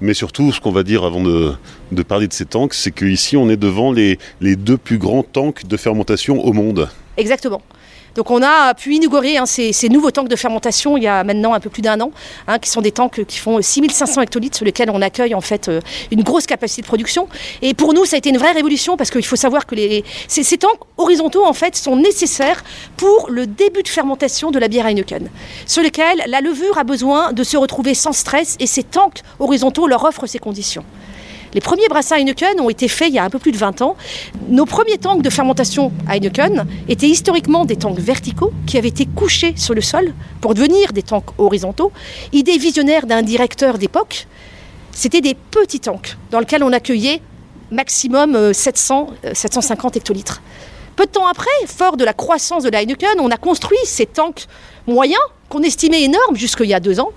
[0.00, 1.54] Mais surtout, ce qu'on va dire avant de,
[2.06, 5.76] parler de ces tanks, c'est qu'ici, on est devant les deux plus grands tanks de
[5.76, 6.88] fermentation au monde.
[7.16, 7.62] Exactement.
[8.14, 11.52] Donc on a pu inaugurer hein, ces, nouveaux tanks de fermentation il y a maintenant
[11.54, 12.12] un peu plus d'un an,
[12.46, 15.68] hein, qui sont des tanks qui font 6500 hectolitres sur lesquels on accueille en fait
[15.68, 17.28] euh, une grosse capacité de production.
[17.62, 19.74] Et pour nous, ça a été une vraie révolution parce qu'il faut savoir que
[20.28, 22.62] ces, tanks horizontaux en fait sont nécessaires
[22.96, 25.28] pour le début de fermentation de la bière Heineken,
[25.66, 29.86] sur lesquels la levure a besoin de se retrouver sans stress et ces tanks horizontaux
[29.86, 30.84] leur offrent ces conditions.
[31.54, 33.80] Les premiers brassins Heineken ont été faits il y a un peu plus de 20
[33.82, 33.96] ans.
[34.48, 39.54] Nos premiers tanks de fermentation Heineken étaient historiquement des tanks verticaux qui avaient été couchés
[39.56, 41.92] sur le sol pour devenir des tanks horizontaux.
[42.32, 44.26] Idée visionnaire d'un directeur d'époque,
[44.90, 47.22] c'était des petits tanks dans lesquels on accueillait
[47.70, 50.42] maximum 700, euh, 750 euh, hectolitres.
[50.96, 54.06] Peu de temps après, fort de la croissance de la Heineken, on a construit ces
[54.06, 54.46] tanks
[54.86, 57.10] moyens qu'on estimait énormes jusqu'il y a deux ans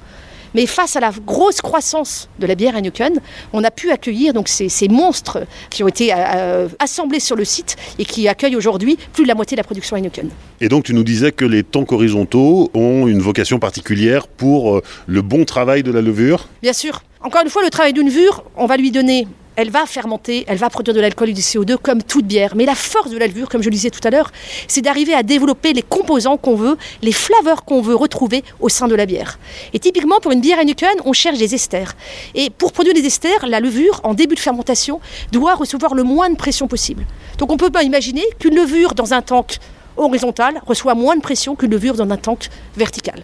[0.58, 3.20] mais face à la grosse croissance de la bière Heineken,
[3.54, 7.46] on a pu accueillir donc ces, monstres qui ont été euh, euh, assemblés sur le
[7.46, 10.32] site et qui accueillent aujourd'hui plus de la moitié de la production Heineken.
[10.60, 14.84] Et donc tu nous disais que les tanks horizontaux ont une vocation particulière pour euh,
[15.06, 17.04] le bon travail de la levure Bien sûr.
[17.22, 20.60] Encore une fois, le travail d'une levure, on va lui donner elle va fermenter, elle
[20.60, 22.56] va produire de l'alcool et du CO2 comme toute bière.
[22.56, 24.32] Mais la force de la levure, comme je le disais tout à l'heure,
[24.68, 28.88] c'est d'arriver à développer les composants qu'on veut, les flaveurs qu'on veut retrouver au sein
[28.88, 29.40] de la bière.
[29.74, 31.94] Et typiquement, pour une bière Heineken, on cherche des esters.
[32.36, 36.30] Et pour produire des esters, la levure, en début de fermentation, doit recevoir le moins
[36.30, 37.08] de pression possible.
[37.40, 39.58] Donc on ne peut pas imaginer qu'une levure dans un tank
[39.98, 43.24] horizontal reçoit moins de pression qu'une levure dans un tank vertical.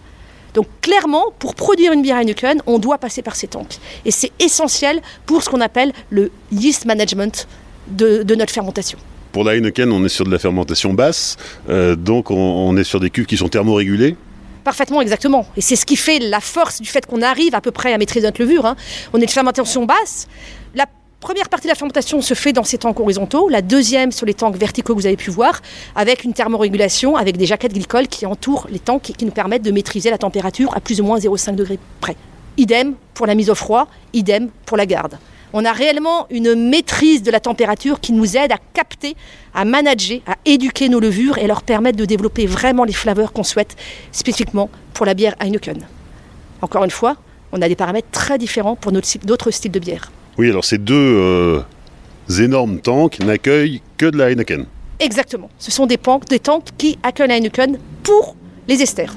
[0.54, 3.80] Donc clairement, pour produire une bière Heineken, on doit passer par ces tanks.
[4.06, 7.48] Et c'est essentiel pour ce qu'on appelle le yeast management
[7.88, 8.98] de, notre fermentation.
[9.32, 11.38] Pour la Heineken, on est sur de la fermentation basse,
[11.70, 14.16] euh, donc on, est sur des cuves qui sont thermorégulées.
[14.64, 15.46] Parfaitement, exactement.
[15.58, 17.98] Et c'est ce qui fait la force du fait qu'on arrive à peu près à
[17.98, 18.66] maîtriser notre levure.
[18.66, 18.76] Hein.
[19.12, 20.28] On est de fermentation basse.
[20.74, 20.86] La
[21.24, 24.34] première partie de la fermentation se fait dans ces tanks horizontaux, la deuxième sur les
[24.34, 25.62] tanks verticaux que vous avez pu voir,
[25.96, 29.62] avec une thermorégulation, avec des jaquettes glycoles qui entourent les tanks et qui nous permettent
[29.62, 32.18] de maîtriser la température à plus ou moins 0,5 degrés près.
[32.58, 35.18] Idem pour la mise au froid, idem pour la garde.
[35.54, 39.16] On a réellement une maîtrise de la température qui nous aide à capter,
[39.54, 43.44] à manager, à éduquer nos levures et leur permettre de développer vraiment les flaveurs qu'on
[43.44, 43.78] souhaite
[44.12, 45.86] spécifiquement pour la bière Heineken.
[46.62, 47.16] Encore une fois,
[47.54, 50.12] on a des paramètres très différents pour d'autres styles de bière.
[50.38, 51.62] Oui, alors ces deux euh,
[52.40, 54.66] énormes tanks n'accueillent que de la Heineken.
[55.00, 55.50] Exactement.
[55.60, 58.36] Ce sont des, des tanks qui accueillent la Heineken pour
[58.68, 59.16] les esters.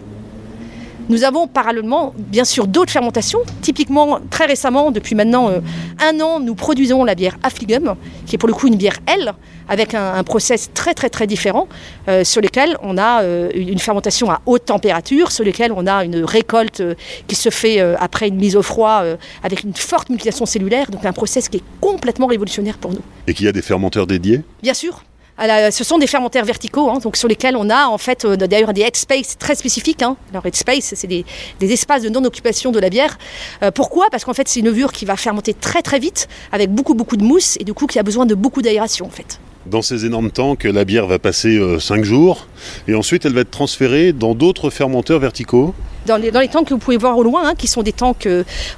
[1.09, 3.39] Nous avons parallèlement, bien sûr, d'autres fermentations.
[3.63, 5.61] Typiquement, très récemment, depuis maintenant euh,
[6.03, 7.95] un an, nous produisons la bière Affligum,
[8.27, 9.33] qui est pour le coup une bière L,
[9.69, 11.69] avec un, process très très très différent,
[12.09, 16.05] euh, sur lequel on a euh, une fermentation à haute température, sur lequel on a
[16.05, 16.83] une récolte
[17.29, 19.05] qui se fait après une mise au froid
[19.43, 23.03] avec une forte multiplication cellulaire, donc un process qui est complètement révolutionnaire pour nous.
[23.29, 24.43] Et qui a des fermenteurs dédiés?
[24.63, 25.03] Bien sûr.
[25.39, 28.73] Ce sont des fermentaires verticaux, hein, donc sur lesquels on a en fait euh, d'ailleurs
[28.73, 30.03] des headspace très spécifiques.
[30.03, 30.17] Hein.
[30.31, 31.25] Alors headspace, c'est des,
[31.61, 33.19] espaces de non-occupation de la bière.
[33.63, 34.07] Euh, pourquoi?
[34.11, 37.17] Parce qu'en fait c'est une levure qui va fermenter très très vite, avec beaucoup beaucoup
[37.17, 39.39] de mousse et du coup qui a besoin de beaucoup d'aération en fait.
[39.67, 42.47] Dans ces énormes tanks, la bière va passer 5 jours
[42.87, 45.75] et ensuite elle va être transférée dans d'autres fermenteurs verticaux
[46.07, 48.29] dans les, tanks que vous pouvez voir au loin, hein, qui sont des tanks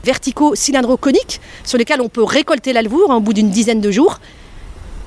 [0.03, 4.19] verticaux cylindro-coniques, sur lesquels on peut récolter la levure au bout d'une dizaine de jours.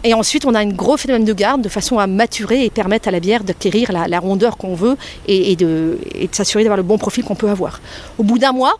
[0.04, 3.08] Et ensuite, on a un gros phénomène de garde de façon à maturer et permettre
[3.08, 6.00] à la bière d'acquérir la, rondeur qu'on veut et, de,
[6.32, 7.82] s'assurer d'avoir le bon profil qu'on peut avoir.
[8.18, 8.80] Au bout d'un mois,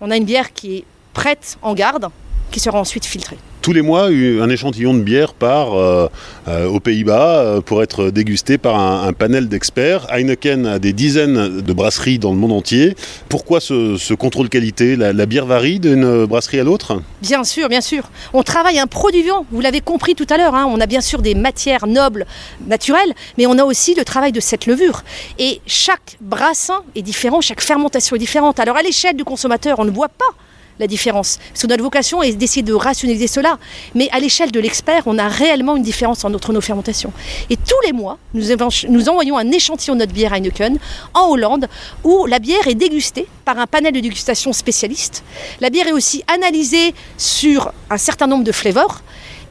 [0.00, 2.08] on a une bière qui est prête en garde,
[2.50, 6.06] qui sera ensuite filtrée tous les mois, un échantillon de bière part euh,
[6.46, 10.06] euh, aux Pays-Bas euh, pour être dégusté par un, panel d'experts.
[10.08, 12.94] Heineken a des dizaines de brasseries dans le monde entier.
[13.28, 14.94] Pourquoi ce, contrôle qualité?
[14.94, 17.02] La, bière varie d'une brasserie à l'autre?
[17.22, 18.04] Bien sûr, bien sûr.
[18.32, 20.54] On travaille un produit vivant, vous l'avez compris tout à l'heure.
[20.54, 20.68] Hein.
[20.70, 22.24] On a bien sûr des matières nobles,
[22.68, 25.02] naturelles, mais on a aussi le travail de cette levure.
[25.40, 28.60] Et chaque brassin est différent, chaque fermentation est différente.
[28.60, 30.36] Alors à l'échelle du consommateur, on ne voit pas
[30.78, 31.38] la différence.
[31.52, 33.58] Parce notre vocation est d'essayer de rationaliser cela.
[33.94, 37.12] Mais à l'échelle de l'expert, on a réellement une différence entre nos fermentations.
[37.50, 38.44] Et tous les mois, nous,
[38.88, 40.78] nous envoyons un échantillon de notre bière Heineken
[41.14, 41.68] en Hollande,
[42.04, 45.24] où la bière est dégustée par un panel de dégustation spécialiste.
[45.60, 49.02] La bière est aussi analysée sur un certain nombre de flavors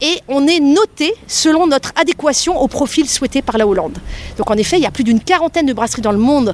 [0.01, 3.97] et on est noté selon notre adéquation au profil souhaité par la Hollande.
[4.37, 6.53] Donc en effet, il y a plus d'une quarantaine de brasseries dans le monde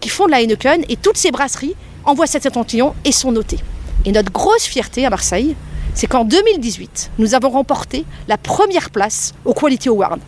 [0.00, 3.58] qui font de la Heineken et toutes ces brasseries envoient cet échantillon et sont notées.
[4.04, 5.54] Et notre grosse fierté à Marseille,
[5.94, 10.20] c'est qu'en 2018, nous avons remporté la première place au Quality Award.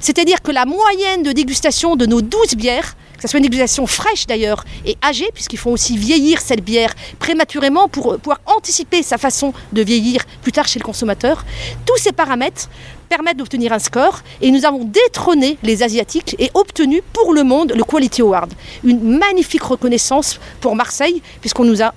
[0.00, 3.86] C'est-à-dire que la moyenne de dégustation de nos 12 bières, que ce soit une dégustation
[3.86, 9.18] fraîche d'ailleurs et âgée, puisqu'ils font aussi vieillir cette bière prématurément pour pouvoir anticiper sa
[9.18, 11.44] façon de vieillir plus tard chez le consommateur,
[11.84, 12.70] tous ces paramètres
[13.10, 17.74] permettent d'obtenir un score et nous avons détrôné les Asiatiques et obtenu pour le monde
[17.76, 18.54] le Quality Award.
[18.84, 21.92] Une magnifique reconnaissance pour Marseille, puisqu'on nous a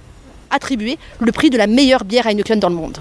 [0.54, 2.98] attribuer le prix de la meilleure bière Heineken dans le monde.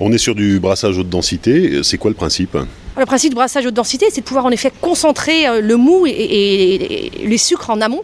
[0.00, 1.82] On est sur du brassage haute densité.
[1.82, 2.56] C'est quoi le principe?
[2.96, 6.04] Le principe du brassage haute densité, c'est de pouvoir en effet concentrer euh, le mou
[6.06, 8.02] et, les sucres en amont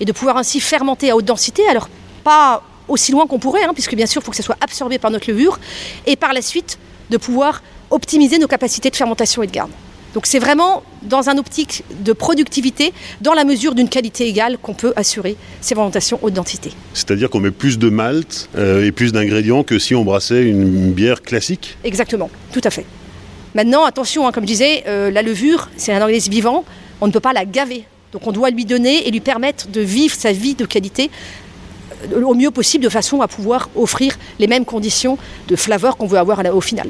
[0.00, 1.66] et de pouvoir ainsi fermenter à haute densité.
[1.68, 1.88] Alors,
[2.24, 4.98] pas aussi loin qu'on pourrait, hein, puisque bien sûr, il faut que ça soit absorbé
[4.98, 5.58] par notre levure.
[6.06, 6.78] Et par la suite,
[7.10, 9.70] de pouvoir optimiser nos capacités de fermentation et de garde.
[10.14, 14.74] Donc c'est vraiment dans un optique de productivité, dans la mesure d'une qualité égale qu'on
[14.74, 16.72] peut assurer ces fermentations haute densité.
[16.94, 20.92] C'est-à-dire qu'on met plus de malt euh, et plus d'ingrédients que si on brassait une
[20.92, 22.84] bière classique Exactement, tout à fait.
[23.54, 26.64] Maintenant, attention, hein, comme je disais, euh, la levure, c'est un organisme vivant,
[27.00, 27.84] on ne peut pas la gaver.
[28.12, 31.10] Donc on doit lui donner et lui permettre de vivre sa vie de qualité
[32.12, 35.18] euh, au mieux possible de façon à pouvoir offrir les mêmes conditions
[35.48, 36.88] de flaveur qu'on veut avoir au final.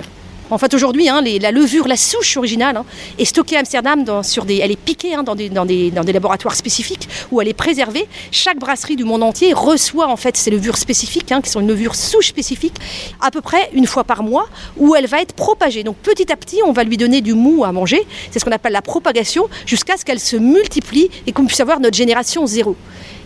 [0.51, 2.85] En fait, aujourd'hui, hein, la levure, la souche originale, hein,
[3.19, 4.05] est stockée à Amsterdam.
[4.25, 8.09] sur des, elle est piquée hein, dans, des, laboratoires spécifiques où elle est préservée.
[8.33, 11.95] Chaque brasserie du monde entier reçoit en fait ces levures spécifiques, qui sont une levure
[11.95, 12.75] souche spécifique,
[13.21, 15.85] à peu près une fois par mois, où elle va être propagée.
[15.85, 18.05] Donc petit à petit, on va lui donner du mou à manger.
[18.33, 21.79] C'est ce qu'on appelle la propagation, jusqu'à ce qu'elle se multiplie et qu'on puisse avoir
[21.79, 22.75] notre génération zéro.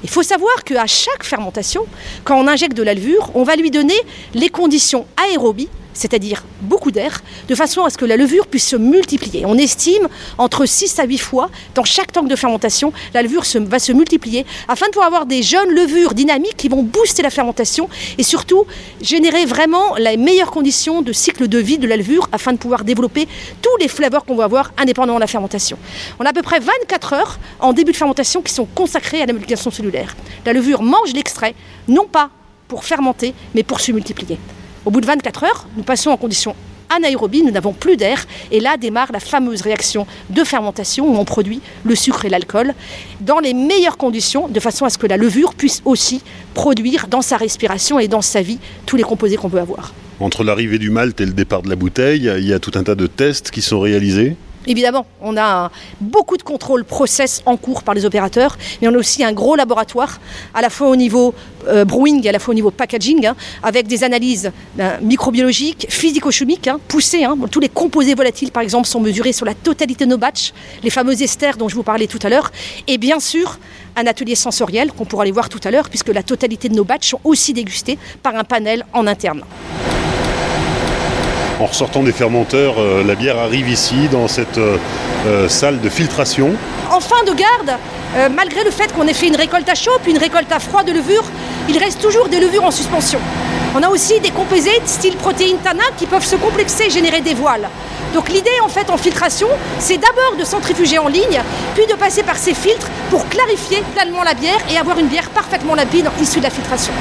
[0.02, 1.86] Il faut savoir qu'à chaque fermentation,
[2.24, 3.94] quand on injecte de la levure, on va lui donner
[4.34, 8.76] les conditions aérobies c'est-à-dire beaucoup d'air, de façon à ce que la levure puisse se
[8.76, 9.46] multiplier.
[9.46, 13.78] On estime entre 6 à 8 fois dans chaque tank de fermentation, la levure va
[13.78, 17.88] se multiplier afin de pouvoir avoir des jeunes levures dynamiques qui vont booster la fermentation
[18.18, 18.66] et surtout
[19.00, 22.84] générer vraiment les meilleures conditions de cycle de vie de la levure afin de pouvoir
[22.84, 23.28] développer
[23.62, 25.78] tous les flavors qu'on va avoir indépendamment de la fermentation.
[26.18, 29.26] On a à peu près 24 heures en début de fermentation qui sont consacrées à
[29.26, 30.16] la multiplication cellulaire.
[30.44, 31.54] La levure mange l'extrait,
[31.88, 32.30] non pas
[32.68, 34.38] pour fermenter, mais pour se multiplier.
[34.84, 36.54] Au bout de 24 heures, nous passons en condition
[36.94, 41.24] anaérobie, nous n'avons plus d'air, et là démarre la fameuse réaction de fermentation où on
[41.24, 42.74] produit le sucre et l'alcool
[43.22, 47.22] dans les meilleures conditions, de façon à ce que la levure puisse aussi produire dans
[47.22, 49.94] sa respiration et dans sa vie tous les composés qu'on peut avoir.
[50.20, 52.84] Entre l'arrivée du malt et le départ de la bouteille, il y a tout un
[52.84, 54.36] tas de tests qui sont réalisés
[54.66, 58.98] Évidemment, on a beaucoup de contrôles process en cours par les opérateurs, mais on a
[58.98, 60.20] aussi un gros laboratoire,
[60.54, 61.34] à la fois au niveau
[61.68, 65.86] euh, brewing et à la fois au niveau packaging, hein, avec des analyses ben, microbiologiques,
[65.88, 67.24] physico-chimiques hein, poussées.
[67.24, 67.36] Hein.
[67.50, 70.90] tous les composés volatiles, par exemple, sont mesurés sur la totalité de nos batchs, les
[70.90, 72.50] fameux esters dont je vous parlais tout à l'heure,
[72.86, 73.58] et bien sûr
[73.96, 76.84] un atelier sensoriel qu'on pourra aller voir tout à l'heure, puisque la totalité de nos
[76.84, 79.42] batchs sont aussi dégustés par un panel en interne.
[81.60, 84.76] En ressortant des fermenteurs, euh, la bière arrive ici dans cette euh,
[85.26, 86.52] euh, salle de filtration.
[86.90, 87.78] En fin de garde,
[88.34, 90.82] malgré le fait qu'on ait fait une récolte à chaud puis une récolte à froid
[90.82, 91.24] de levure,
[91.68, 93.18] il reste toujours des levures en suspension.
[93.74, 97.34] On a aussi des composés style protéines tanin qui peuvent se complexer et générer des
[97.34, 97.68] voiles.
[98.12, 99.48] Donc l'idée en fait en filtration,
[99.80, 101.42] c'est d'abord de centrifuger en ligne,
[101.74, 105.30] puis de passer par ces filtres pour clarifier pleinement la bière et avoir une bière
[105.30, 106.92] parfaitement limpide issue de la filtration.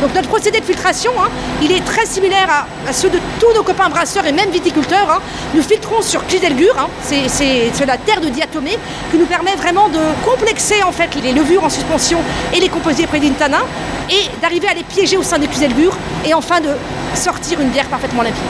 [0.00, 1.28] Donc notre procédé de filtration, hein,
[1.60, 5.10] il est très similaire à, ceux de tous nos copains brasseurs et même viticulteurs.
[5.10, 5.20] Hein.
[5.54, 6.88] Nous filtrons sur Clisdelgur, hein.
[7.02, 8.78] c'est la terre de diatomée
[9.10, 12.20] qui nous permet vraiment de complexer en fait les levures en suspension
[12.54, 13.64] et les composés prédintanins
[14.08, 16.70] et d'arriver à les piéger au sein des Clisdelgur et enfin de
[17.14, 18.42] sortir une bière parfaitement limpide.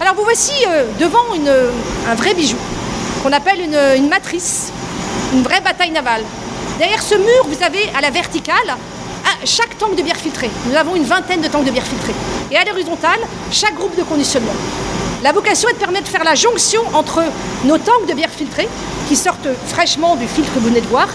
[0.00, 1.18] Alors vous voici euh, devant
[2.08, 2.56] un vrai bijou
[3.22, 4.72] qu'on appelle une matrice,
[5.34, 6.22] une vraie bataille navale.
[6.78, 8.76] Derrière ce mur, vous avez à la verticale
[9.44, 10.48] chaque tank de bière filtrée.
[10.66, 12.14] Nous avons une vingtaine de tanks de bière filtrée.
[12.52, 13.18] Et à l'horizontale,
[13.50, 14.52] chaque groupe de conditionnement.
[15.24, 17.24] La vocation est de permettre de faire la jonction entre
[17.64, 18.68] nos tanks de bière filtrée,
[19.08, 21.08] qui sortent fraîchement du filtre que vous de voir,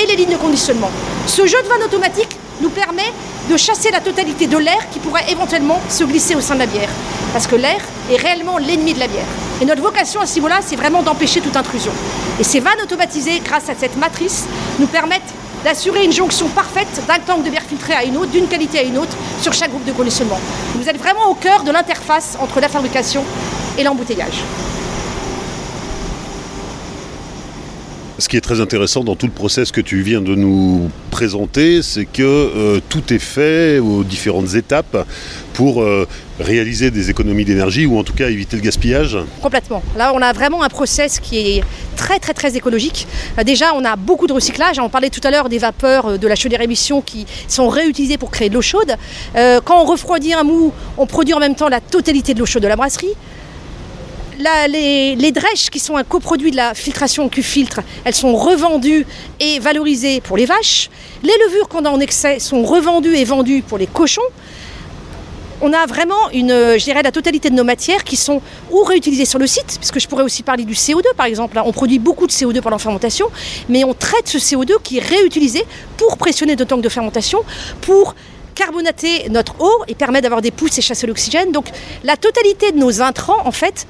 [0.00, 0.90] et les lignes de conditionnement.
[1.26, 3.12] Ce jeu de vanne automatique nous permet
[3.50, 6.66] de chasser la totalité de l'air qui pourrait éventuellement se glisser au sein de la
[6.66, 6.88] bière.
[7.32, 9.26] Parce que l'air est réellement l'ennemi de la bière.
[9.60, 11.92] Et notre vocation à ce niveau-là, c'est vraiment d'empêcher toute intrusion.
[12.38, 14.46] Et ces vannes automatisées, grâce à cette matrice,
[14.78, 18.46] nous permettent d'assurer une jonction parfaite d'un tank de bière filtrée à une autre, d'une
[18.46, 20.40] qualité à une autre, sur chaque groupe de conditionnement.
[20.76, 23.24] Vous êtes vraiment au cœur de l'interface entre la fabrication
[23.78, 24.42] et l'embouteillage.
[28.20, 31.80] Ce qui est très intéressant dans tout le process que tu viens de nous présenter,
[31.80, 35.06] c'est que euh, tout est fait aux différentes étapes
[35.54, 36.06] pour euh,
[36.38, 39.82] réaliser des économies d'énergie ou en tout cas éviter le gaspillage Complètement.
[39.96, 41.64] Là, on a vraiment un process qui est
[41.96, 42.18] très
[42.54, 43.06] écologique.
[43.38, 44.78] Euh, déjà, on a beaucoup de recyclage.
[44.78, 48.30] On parlait tout à l'heure des vapeurs de la chaudière émission qui sont réutilisées pour
[48.30, 48.96] créer de l'eau chaude.
[49.34, 52.62] quand on refroidit un mou, on produit en même temps la totalité de l'eau chaude
[52.62, 53.16] de la brasserie
[54.68, 59.06] les, les, drèches qui sont un coproduit de la filtration Q-filtre, elles sont revendues
[59.38, 60.90] et valorisées pour les vaches.
[61.22, 64.22] Les levures qu'on a en excès sont revendues et vendues pour les cochons.
[65.62, 69.26] On a vraiment une, je dirais, la totalité de nos matières qui sont ou réutilisées
[69.26, 71.60] sur le site, puisque je pourrais aussi parler du CO2 par exemple.
[71.62, 73.26] On produit beaucoup de CO2 pendant la fermentation,
[73.68, 75.64] mais on traite ce CO2 qui est réutilisé
[75.98, 77.40] pour pressionner nos tanks de fermentation,
[77.82, 78.14] pour
[78.60, 81.50] carbonater notre eau et permet d'avoir des pousses et chasser l'oxygène.
[81.50, 81.66] Donc
[82.04, 83.86] la totalité de nos intrants, en fait,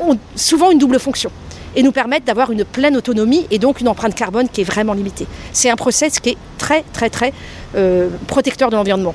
[0.00, 1.30] ont souvent une double fonction
[1.76, 4.94] et nous permettent d'avoir une pleine autonomie et donc une empreinte carbone qui est vraiment
[4.94, 5.26] limitée.
[5.52, 7.34] C'est un process qui est très très très
[7.76, 9.14] euh, protecteur de l'environnement.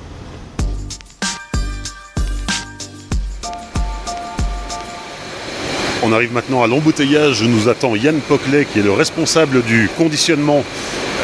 [6.03, 7.41] On arrive maintenant à l'embouteillage.
[7.41, 10.63] Nous attend Yann Poclet, qui est le responsable du conditionnement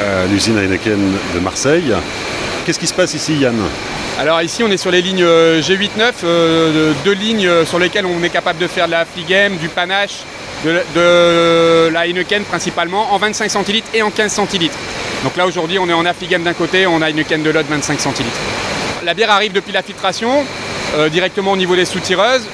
[0.02, 1.94] à l'usine Heineken de Marseille.
[2.66, 3.56] Qu'est-ce qui se passe ici, Yann
[4.20, 8.06] alors ici on est sur les lignes euh, G8-9, euh, deux lignes euh, sur lesquelles
[8.06, 10.24] on est capable de faire de la Fligem, du panache,
[10.66, 14.78] de, la Heineken principalement, en 25 centilitres et en 15 centilitres.
[15.24, 17.98] Donc là aujourd'hui on est en Affligem d'un côté, on a Heineken de l'autre 25
[17.98, 18.36] centilitres.
[19.06, 20.44] La bière arrive depuis la filtration,
[21.12, 22.46] directement au niveau des soutireuses.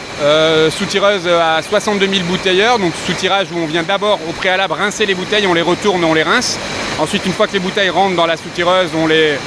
[0.69, 5.15] soutireuses à 62 000 bouteilleurs, donc soutirage où on vient d'abord au préalable rincer les
[5.15, 6.59] bouteilles, on les retourne, on les rince.
[6.99, 9.37] Ensuite une fois que les bouteilles rentrent dans la soutireuse, on les,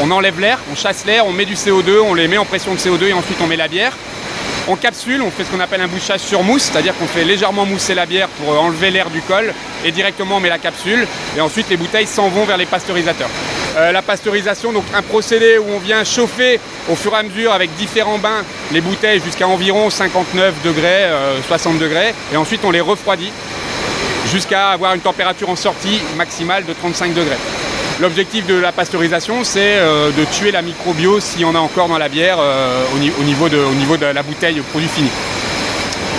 [0.00, 2.74] on enlève l'air, on chasse l'air, on met du CO2, on les met en pression
[2.74, 3.96] de CO2 et ensuite on met la bière.
[4.68, 7.64] On capsule, on fait ce qu'on appelle un bouchage sur mousse, c'est-à-dire qu'on fait légèrement
[7.64, 9.54] mousser la bière pour enlever l'air du col
[9.84, 11.06] et directement on met la capsule
[11.36, 13.30] et ensuite les bouteilles s'en vont vers les pasteurisateurs.
[13.76, 16.58] Euh, la pasteurisation, donc un procédé où on vient chauffer
[16.90, 21.10] au fur et à mesure avec différents bains les bouteilles jusqu'à environ 59 degrés,
[21.46, 23.30] 60 euh, degrés et ensuite on les refroidit
[24.32, 27.38] jusqu'à avoir une température en sortie maximale de 35 degrés.
[27.98, 31.88] L'objectif de la pasteurisation, c'est euh, de tuer la microbio s'il y en a encore
[31.88, 35.08] dans la bière euh, au, niveau de, au, niveau de, la bouteille produit fini.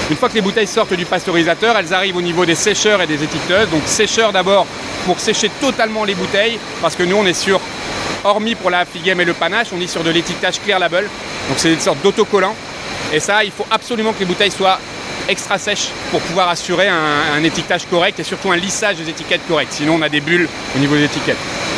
[0.10, 3.06] Une fois que les bouteilles sortent du pasteurisateur, elles arrivent au niveau des sécheurs et
[3.06, 3.70] des étiqueteuses.
[3.70, 4.66] Donc sécheurs d'abord
[5.06, 7.62] pour sécher totalement les bouteilles, parce que nous on est sur,
[8.24, 11.04] hormis pour la figème et le panache, on est sur de l'étiquetage clear label.
[11.48, 12.56] Donc c'est une sorte d'autocollant.
[13.13, 14.80] Et ça, il faut absolument que les bouteilles soient
[15.28, 19.72] extra sèche pour pouvoir assurer un, étiquetage correct et surtout un lissage des étiquettes correct.
[19.72, 21.38] Sinon, on a des bulles au niveau des étiquettes.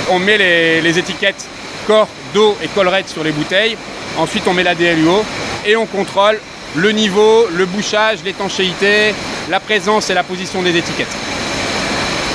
[0.10, 1.46] On met les, étiquettes
[1.88, 3.78] corps, dos et collerette sur les bouteilles.
[4.18, 5.24] Ensuite, on met la DLUO
[5.66, 6.40] et on contrôle
[6.76, 9.14] le niveau, le bouchage, l'étanchéité,
[9.50, 11.08] la présence et la position des étiquettes.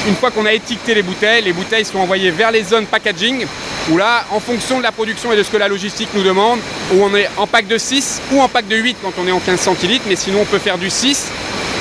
[0.06, 3.46] Une fois qu'on a étiqueté les bouteilles, les bouteilles sont envoyées vers les zones packaging
[3.90, 6.60] où là, en fonction de la production et de ce que la logistique nous demande,
[6.92, 9.32] où on est en pack de 6 ou en pack de 8 quand on est
[9.32, 11.26] en 15 centilitres, mais sinon on peut faire du 6,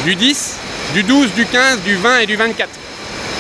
[0.04, 0.58] du 10,
[0.94, 2.70] du 12, du 15, du 20 et du 24.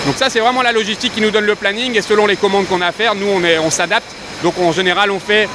[0.05, 2.67] Donc ça c'est vraiment la logistique qui nous donne le planning et selon les commandes
[2.67, 4.07] qu'on a à faire, nous on, s'adapte.
[4.43, 5.47] Donc en général on fait,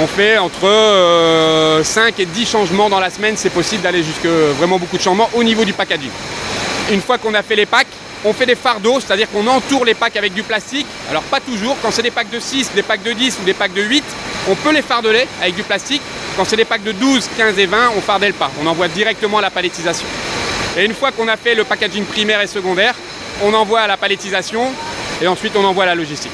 [0.00, 1.82] on fait entre 5 euh,
[2.18, 4.26] et 10 changements dans la semaine, c'est possible d'aller jusque
[4.58, 6.10] vraiment beaucoup de changements au niveau du packaging.
[6.90, 7.86] Une fois qu'on a fait les packs,
[8.24, 10.86] on fait des fardeaux, c'est-à-dire qu'on entoure les packs avec du plastique.
[11.10, 13.54] Alors pas toujours, quand c'est des packs de 6, des packs de 10 ou des
[13.54, 14.04] packs de 8,
[14.48, 16.02] on peut les fardeler avec du plastique.
[16.36, 18.50] Quand c'est des packs de 12, 15 et 20, on fardelle pas.
[18.62, 20.06] On envoie directement à la palettisation.
[20.76, 22.94] Et une fois qu'on a fait le packaging primaire et secondaire,
[23.42, 24.72] on envoie à la palettisation
[25.20, 26.32] et ensuite on envoie à la logistique.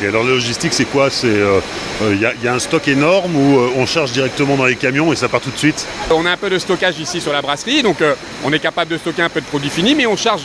[0.00, 1.60] Et alors la logistique, c'est quoi Il euh,
[2.02, 5.16] euh, y, a un stock énorme où euh, on charge directement dans les camions et
[5.16, 7.82] ça part tout de suite On a un peu de stockage ici sur la brasserie,
[7.82, 7.96] donc
[8.44, 10.42] on est capable de stocker un peu de produits finis, mais on charge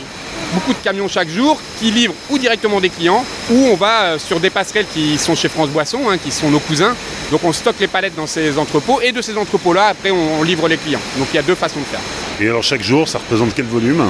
[0.54, 4.40] beaucoup de camions chaque jour qui livrent ou directement des clients ou on va sur
[4.40, 6.96] des passerelles qui sont chez France Boisson, hein, qui sont nos cousins.
[7.30, 10.66] Donc on stocke les palettes dans ces entrepôts et de ces entrepôts-là, après on livre
[10.66, 11.00] les clients.
[11.18, 12.00] Donc il y a deux façons de faire.
[12.40, 14.04] Et alors chaque jour, ça représente quel volume?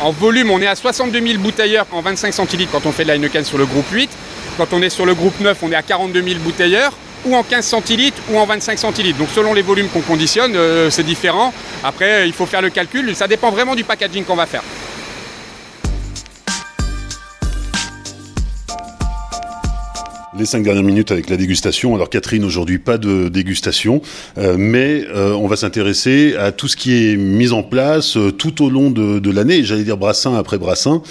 [0.00, 3.08] En volume, on est à 62 000 bouteilleurs en 25 centilitres quand on fait de
[3.08, 4.10] la Heineken sur le groupe 8.
[4.56, 6.92] Quand on est sur le groupe 9, on est à 42 000 bouteilleurs
[7.24, 9.18] ou en 15 centilitres ou en 25 centilitres.
[9.18, 11.52] Donc selon les volumes qu'on conditionne, euh, c'est différent.
[11.82, 13.16] Après, il faut faire le calcul.
[13.16, 14.62] Ça dépend vraiment du packaging qu'on va faire.
[20.36, 21.94] Les cinq dernières minutes avec la dégustation.
[21.94, 24.02] Alors Catherine, aujourd'hui pas de dégustation,
[24.36, 28.32] euh, mais euh, on va s'intéresser à tout ce qui est mis en place euh,
[28.32, 31.02] tout au long de, l'année, j'allais dire brassin après brassin,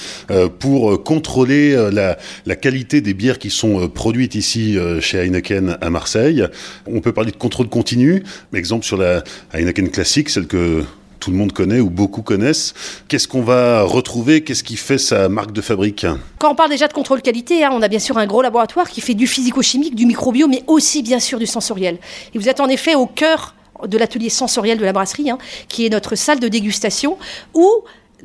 [0.60, 6.46] pour contrôler la, la, qualité des bières qui sont produites ici chez Heineken à Marseille.
[6.86, 10.84] On peut parler de contrôle continu, exemple sur la Heineken classique, celle que
[11.24, 12.74] tout le monde connaît ou beaucoup connaissent.
[13.08, 14.44] Qu'est-ce qu'on va retrouver?
[14.44, 16.06] Qu'est-ce qui fait sa marque de fabrique?
[16.38, 18.90] Quand on parle déjà de contrôle qualité, hein, on a bien sûr un gros laboratoire
[18.90, 21.98] qui fait du physico-chimique, du microbio, mais aussi bien sûr du sensoriel.
[22.34, 23.56] Et vous êtes en effet au cœur
[23.88, 25.38] de l'atelier sensoriel de la brasserie, hein,
[25.70, 27.18] qui est notre salle de dégustation,
[27.54, 27.70] où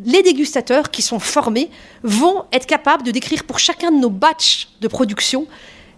[0.04, 1.70] les dégustateurs qui sont formés
[2.02, 5.46] vont être capables de décrire pour chacun de nos batchs de production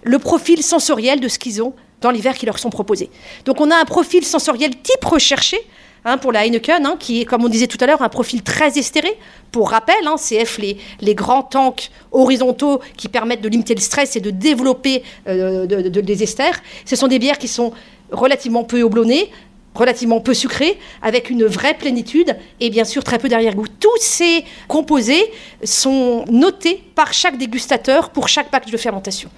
[0.03, 1.73] le profil sensoriel de ce qu'ils ont
[2.03, 3.11] dans les verres qui leur sont proposés.
[3.47, 5.59] Donc on a un profil sensoriel type recherché
[6.05, 8.43] Hein, pour la Heineken, hein, qui est, comme on disait tout à l'heure, un profil
[8.43, 9.19] très estéré.
[9.53, 14.21] Pour rappel, hein, CF, les, grands tanks horizontaux qui permettent de limiter le stress et
[14.21, 17.73] de développer euh, des esters, ce sont des bières qui sont
[18.13, 19.31] relativement peu houblonnées,
[19.75, 23.67] relativement peu sucrées, avec une vraie plénitude et bien sûr très peu d'arrière-goût.
[23.79, 25.31] Tous ces composés
[25.65, 29.31] sont notés par chaque dégustateur pour chaque pack de fermentation.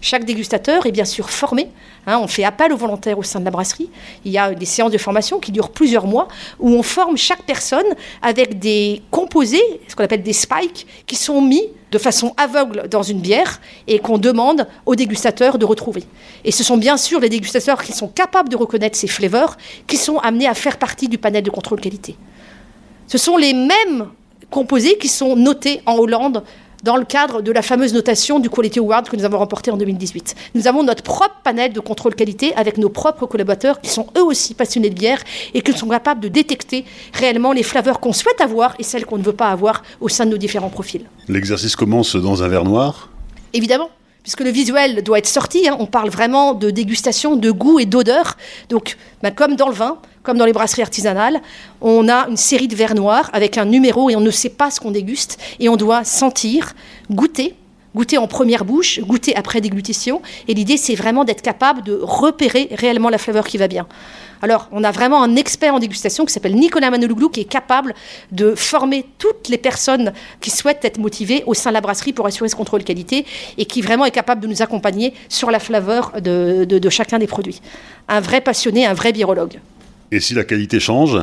[0.00, 1.68] Chaque dégustateur est bien sûr formé.
[2.06, 3.90] Hein, on fait appel aux volontaires au sein de la brasserie.
[4.24, 6.28] Il y a des séances de formation qui durent plusieurs mois
[6.58, 7.84] où on forme chaque personne
[8.22, 13.02] avec des composés, ce qu'on appelle des spikes, qui sont mis de façon aveugle dans
[13.02, 16.04] une bière et qu'on demande aux dégustateurs de retrouver.
[16.44, 19.96] Et ce sont bien sûr les dégustateurs qui sont capables de reconnaître ces flavors qui
[19.98, 22.16] sont amenés à faire partie du panel de contrôle qualité.
[23.06, 24.08] Ce sont les mêmes
[24.50, 26.42] composés qui sont notés en Hollande
[26.82, 29.76] dans le cadre de la fameuse notation du Quality Award que nous avons remporté en
[29.76, 30.34] 2018.
[30.54, 34.22] Nous avons notre propre panel de contrôle qualité avec nos propres collaborateurs qui sont eux
[34.22, 35.22] aussi passionnés de bière
[35.54, 39.18] et qui sont capables de détecter réellement les flaveurs qu'on souhaite avoir et celles qu'on
[39.18, 41.04] ne veut pas avoir au sein de nos différents profils.
[41.28, 43.10] L'exercice commence dans un verre noir
[43.52, 43.90] Évidemment
[44.22, 45.68] puisque le visuel doit être sorti.
[45.68, 45.76] Hein.
[45.78, 48.36] on parle vraiment de dégustation, de goût et d'odeur.
[48.68, 51.40] Donc, ben, comme dans le vin, comme dans les brasseries artisanales,
[51.80, 54.70] on a une série de verres noirs avec un numéro et on ne sait pas
[54.70, 55.38] ce qu'on déguste.
[55.60, 56.74] Et on doit sentir,
[57.10, 57.54] goûter,
[57.94, 60.22] goûter en première bouche, goûter après déglutition.
[60.48, 63.86] Et l'idée, c'est vraiment d'être capable de repérer réellement la flaveur qui va bien.
[64.42, 67.94] Alors, on a vraiment un expert en dégustation qui s'appelle Nicolas Manolouglou, qui est capable
[68.32, 72.26] de former toutes les personnes qui souhaitent être motivées au sein de la brasserie pour
[72.26, 73.26] assurer ce contrôle qualité
[73.58, 77.26] et qui vraiment est capable de nous accompagner sur la flaveur de, de chacun des
[77.26, 77.60] produits.
[78.08, 79.60] Un vrai passionné, un vrai birologue.
[80.12, 81.18] Et si la qualité change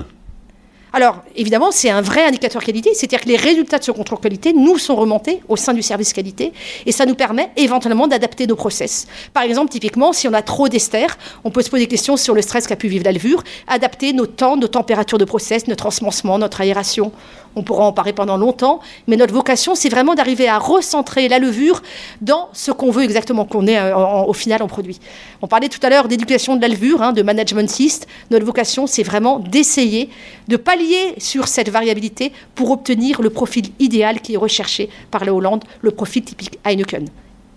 [0.93, 4.53] alors, évidemment, c'est un vrai indicateur qualité, c'est-à-dire que les résultats de ce contrôle qualité
[4.53, 6.53] nous sont remontés au sein du service qualité
[6.85, 9.05] et ça nous permet éventuellement d'adapter nos process.
[9.33, 11.05] Par exemple, typiquement, si on a trop d'ester,
[11.43, 14.13] on peut se poser des questions sur le stress qu'a pu vivre la levure, adapter
[14.13, 17.11] nos temps, nos températures de process, notre ensemencement, notre aération
[17.57, 21.39] on pourra en parler pendant longtemps, mais notre vocation, c'est vraiment d'arriver à recentrer la
[21.39, 21.81] levure
[22.21, 24.99] dans ce qu'on veut exactement qu'on ait euh, au final en produit.
[25.41, 28.07] On parlait tout à l'heure d'éducation de la levure, hein, de management cyst.
[28.29, 30.09] Notre vocation, c'est vraiment d'essayer
[30.47, 35.33] de pallier sur cette variabilité pour obtenir le profil idéal qui est recherché par la
[35.33, 37.07] Hollande, le profil typique Heineken.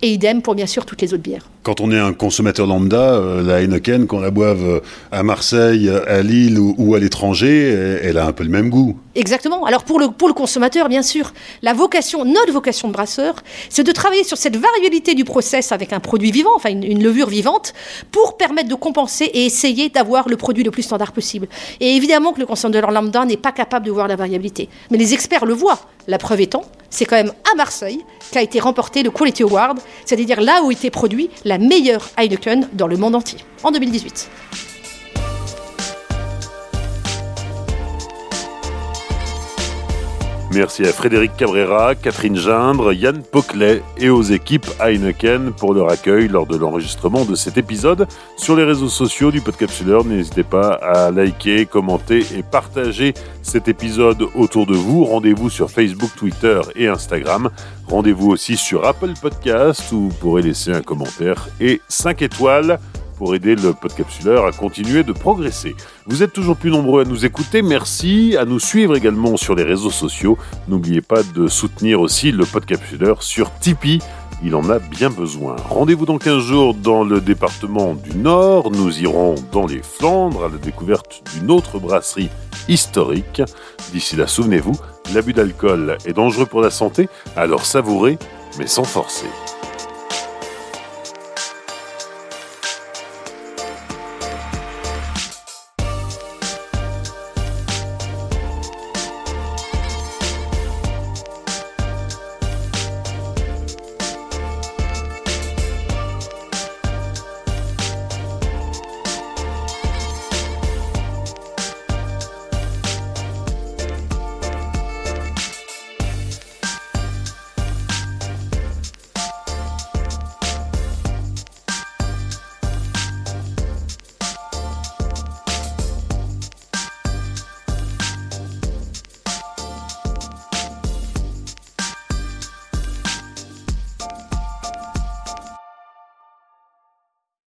[0.03, 1.49] Et idem pour bien sûr toutes les autres bières.
[1.63, 4.81] Quand on est un consommateur lambda, euh, la Heineken, qu'on la boive euh,
[5.13, 8.97] à Marseille, à Lille ou, à l'étranger, elle a un peu le même goût.
[9.15, 9.67] Exactement.
[9.67, 11.33] Alors pour le, pour le consommateur, bien sûr,
[11.63, 13.35] la vocation, notre vocation de brasseur,
[13.69, 17.29] c'est de travailler sur cette variabilité du process avec un produit vivant, enfin une, levure
[17.29, 17.75] vivante,
[18.11, 21.49] pour permettre de compenser et essayer d'avoir le produit le plus standard possible.
[21.81, 24.69] Et évidemment que le consommateur lambda n'est pas capable de voir la variabilité.
[24.91, 25.81] Mais les experts le voient.
[26.07, 30.41] La preuve étant, c'est quand même à Marseille qu'a été remporté le Quality Award, c'est-à-dire
[30.41, 34.29] là où était produit la meilleure Heineken dans le monde entier, en 2018.
[40.53, 46.27] Merci à Frédéric Cabrera, Catherine Gindre, Yann Poclet et aux équipes Heineken pour leur accueil
[46.27, 48.09] lors de l'enregistrement de cet épisode.
[48.37, 54.27] Sur les réseaux sociaux du Podcapsuleur, n'hésitez pas à liker, commenter et partager cet épisode
[54.35, 55.05] autour de vous.
[55.05, 57.51] Rendez-vous sur Facebook, Twitter et Instagram.
[57.89, 62.81] Rendez-vous aussi sur Apple Podcast où vous pourrez laisser un commentaire et 5 étoiles
[63.21, 65.77] pour aider le podcapsuleur à continuer de progresser.
[66.07, 69.63] Vous êtes toujours plus nombreux à nous écouter, merci, à nous suivre également sur les
[69.63, 70.39] réseaux sociaux.
[70.69, 73.99] N'oubliez pas de soutenir aussi le podcapsuleur sur Tipeee.
[74.43, 75.57] Il en a bien besoin.
[75.69, 78.71] Rendez-vous dans 15 jours dans le département du Nord.
[78.71, 82.31] Nous irons dans les Flandres à la découverte d'une autre brasserie
[82.69, 83.43] historique.
[83.93, 84.77] D'ici là, souvenez-vous,
[85.13, 88.19] l'abus d'alcool est dangereux pour la santé, alors savourez,
[88.59, 89.27] mais sans forcer.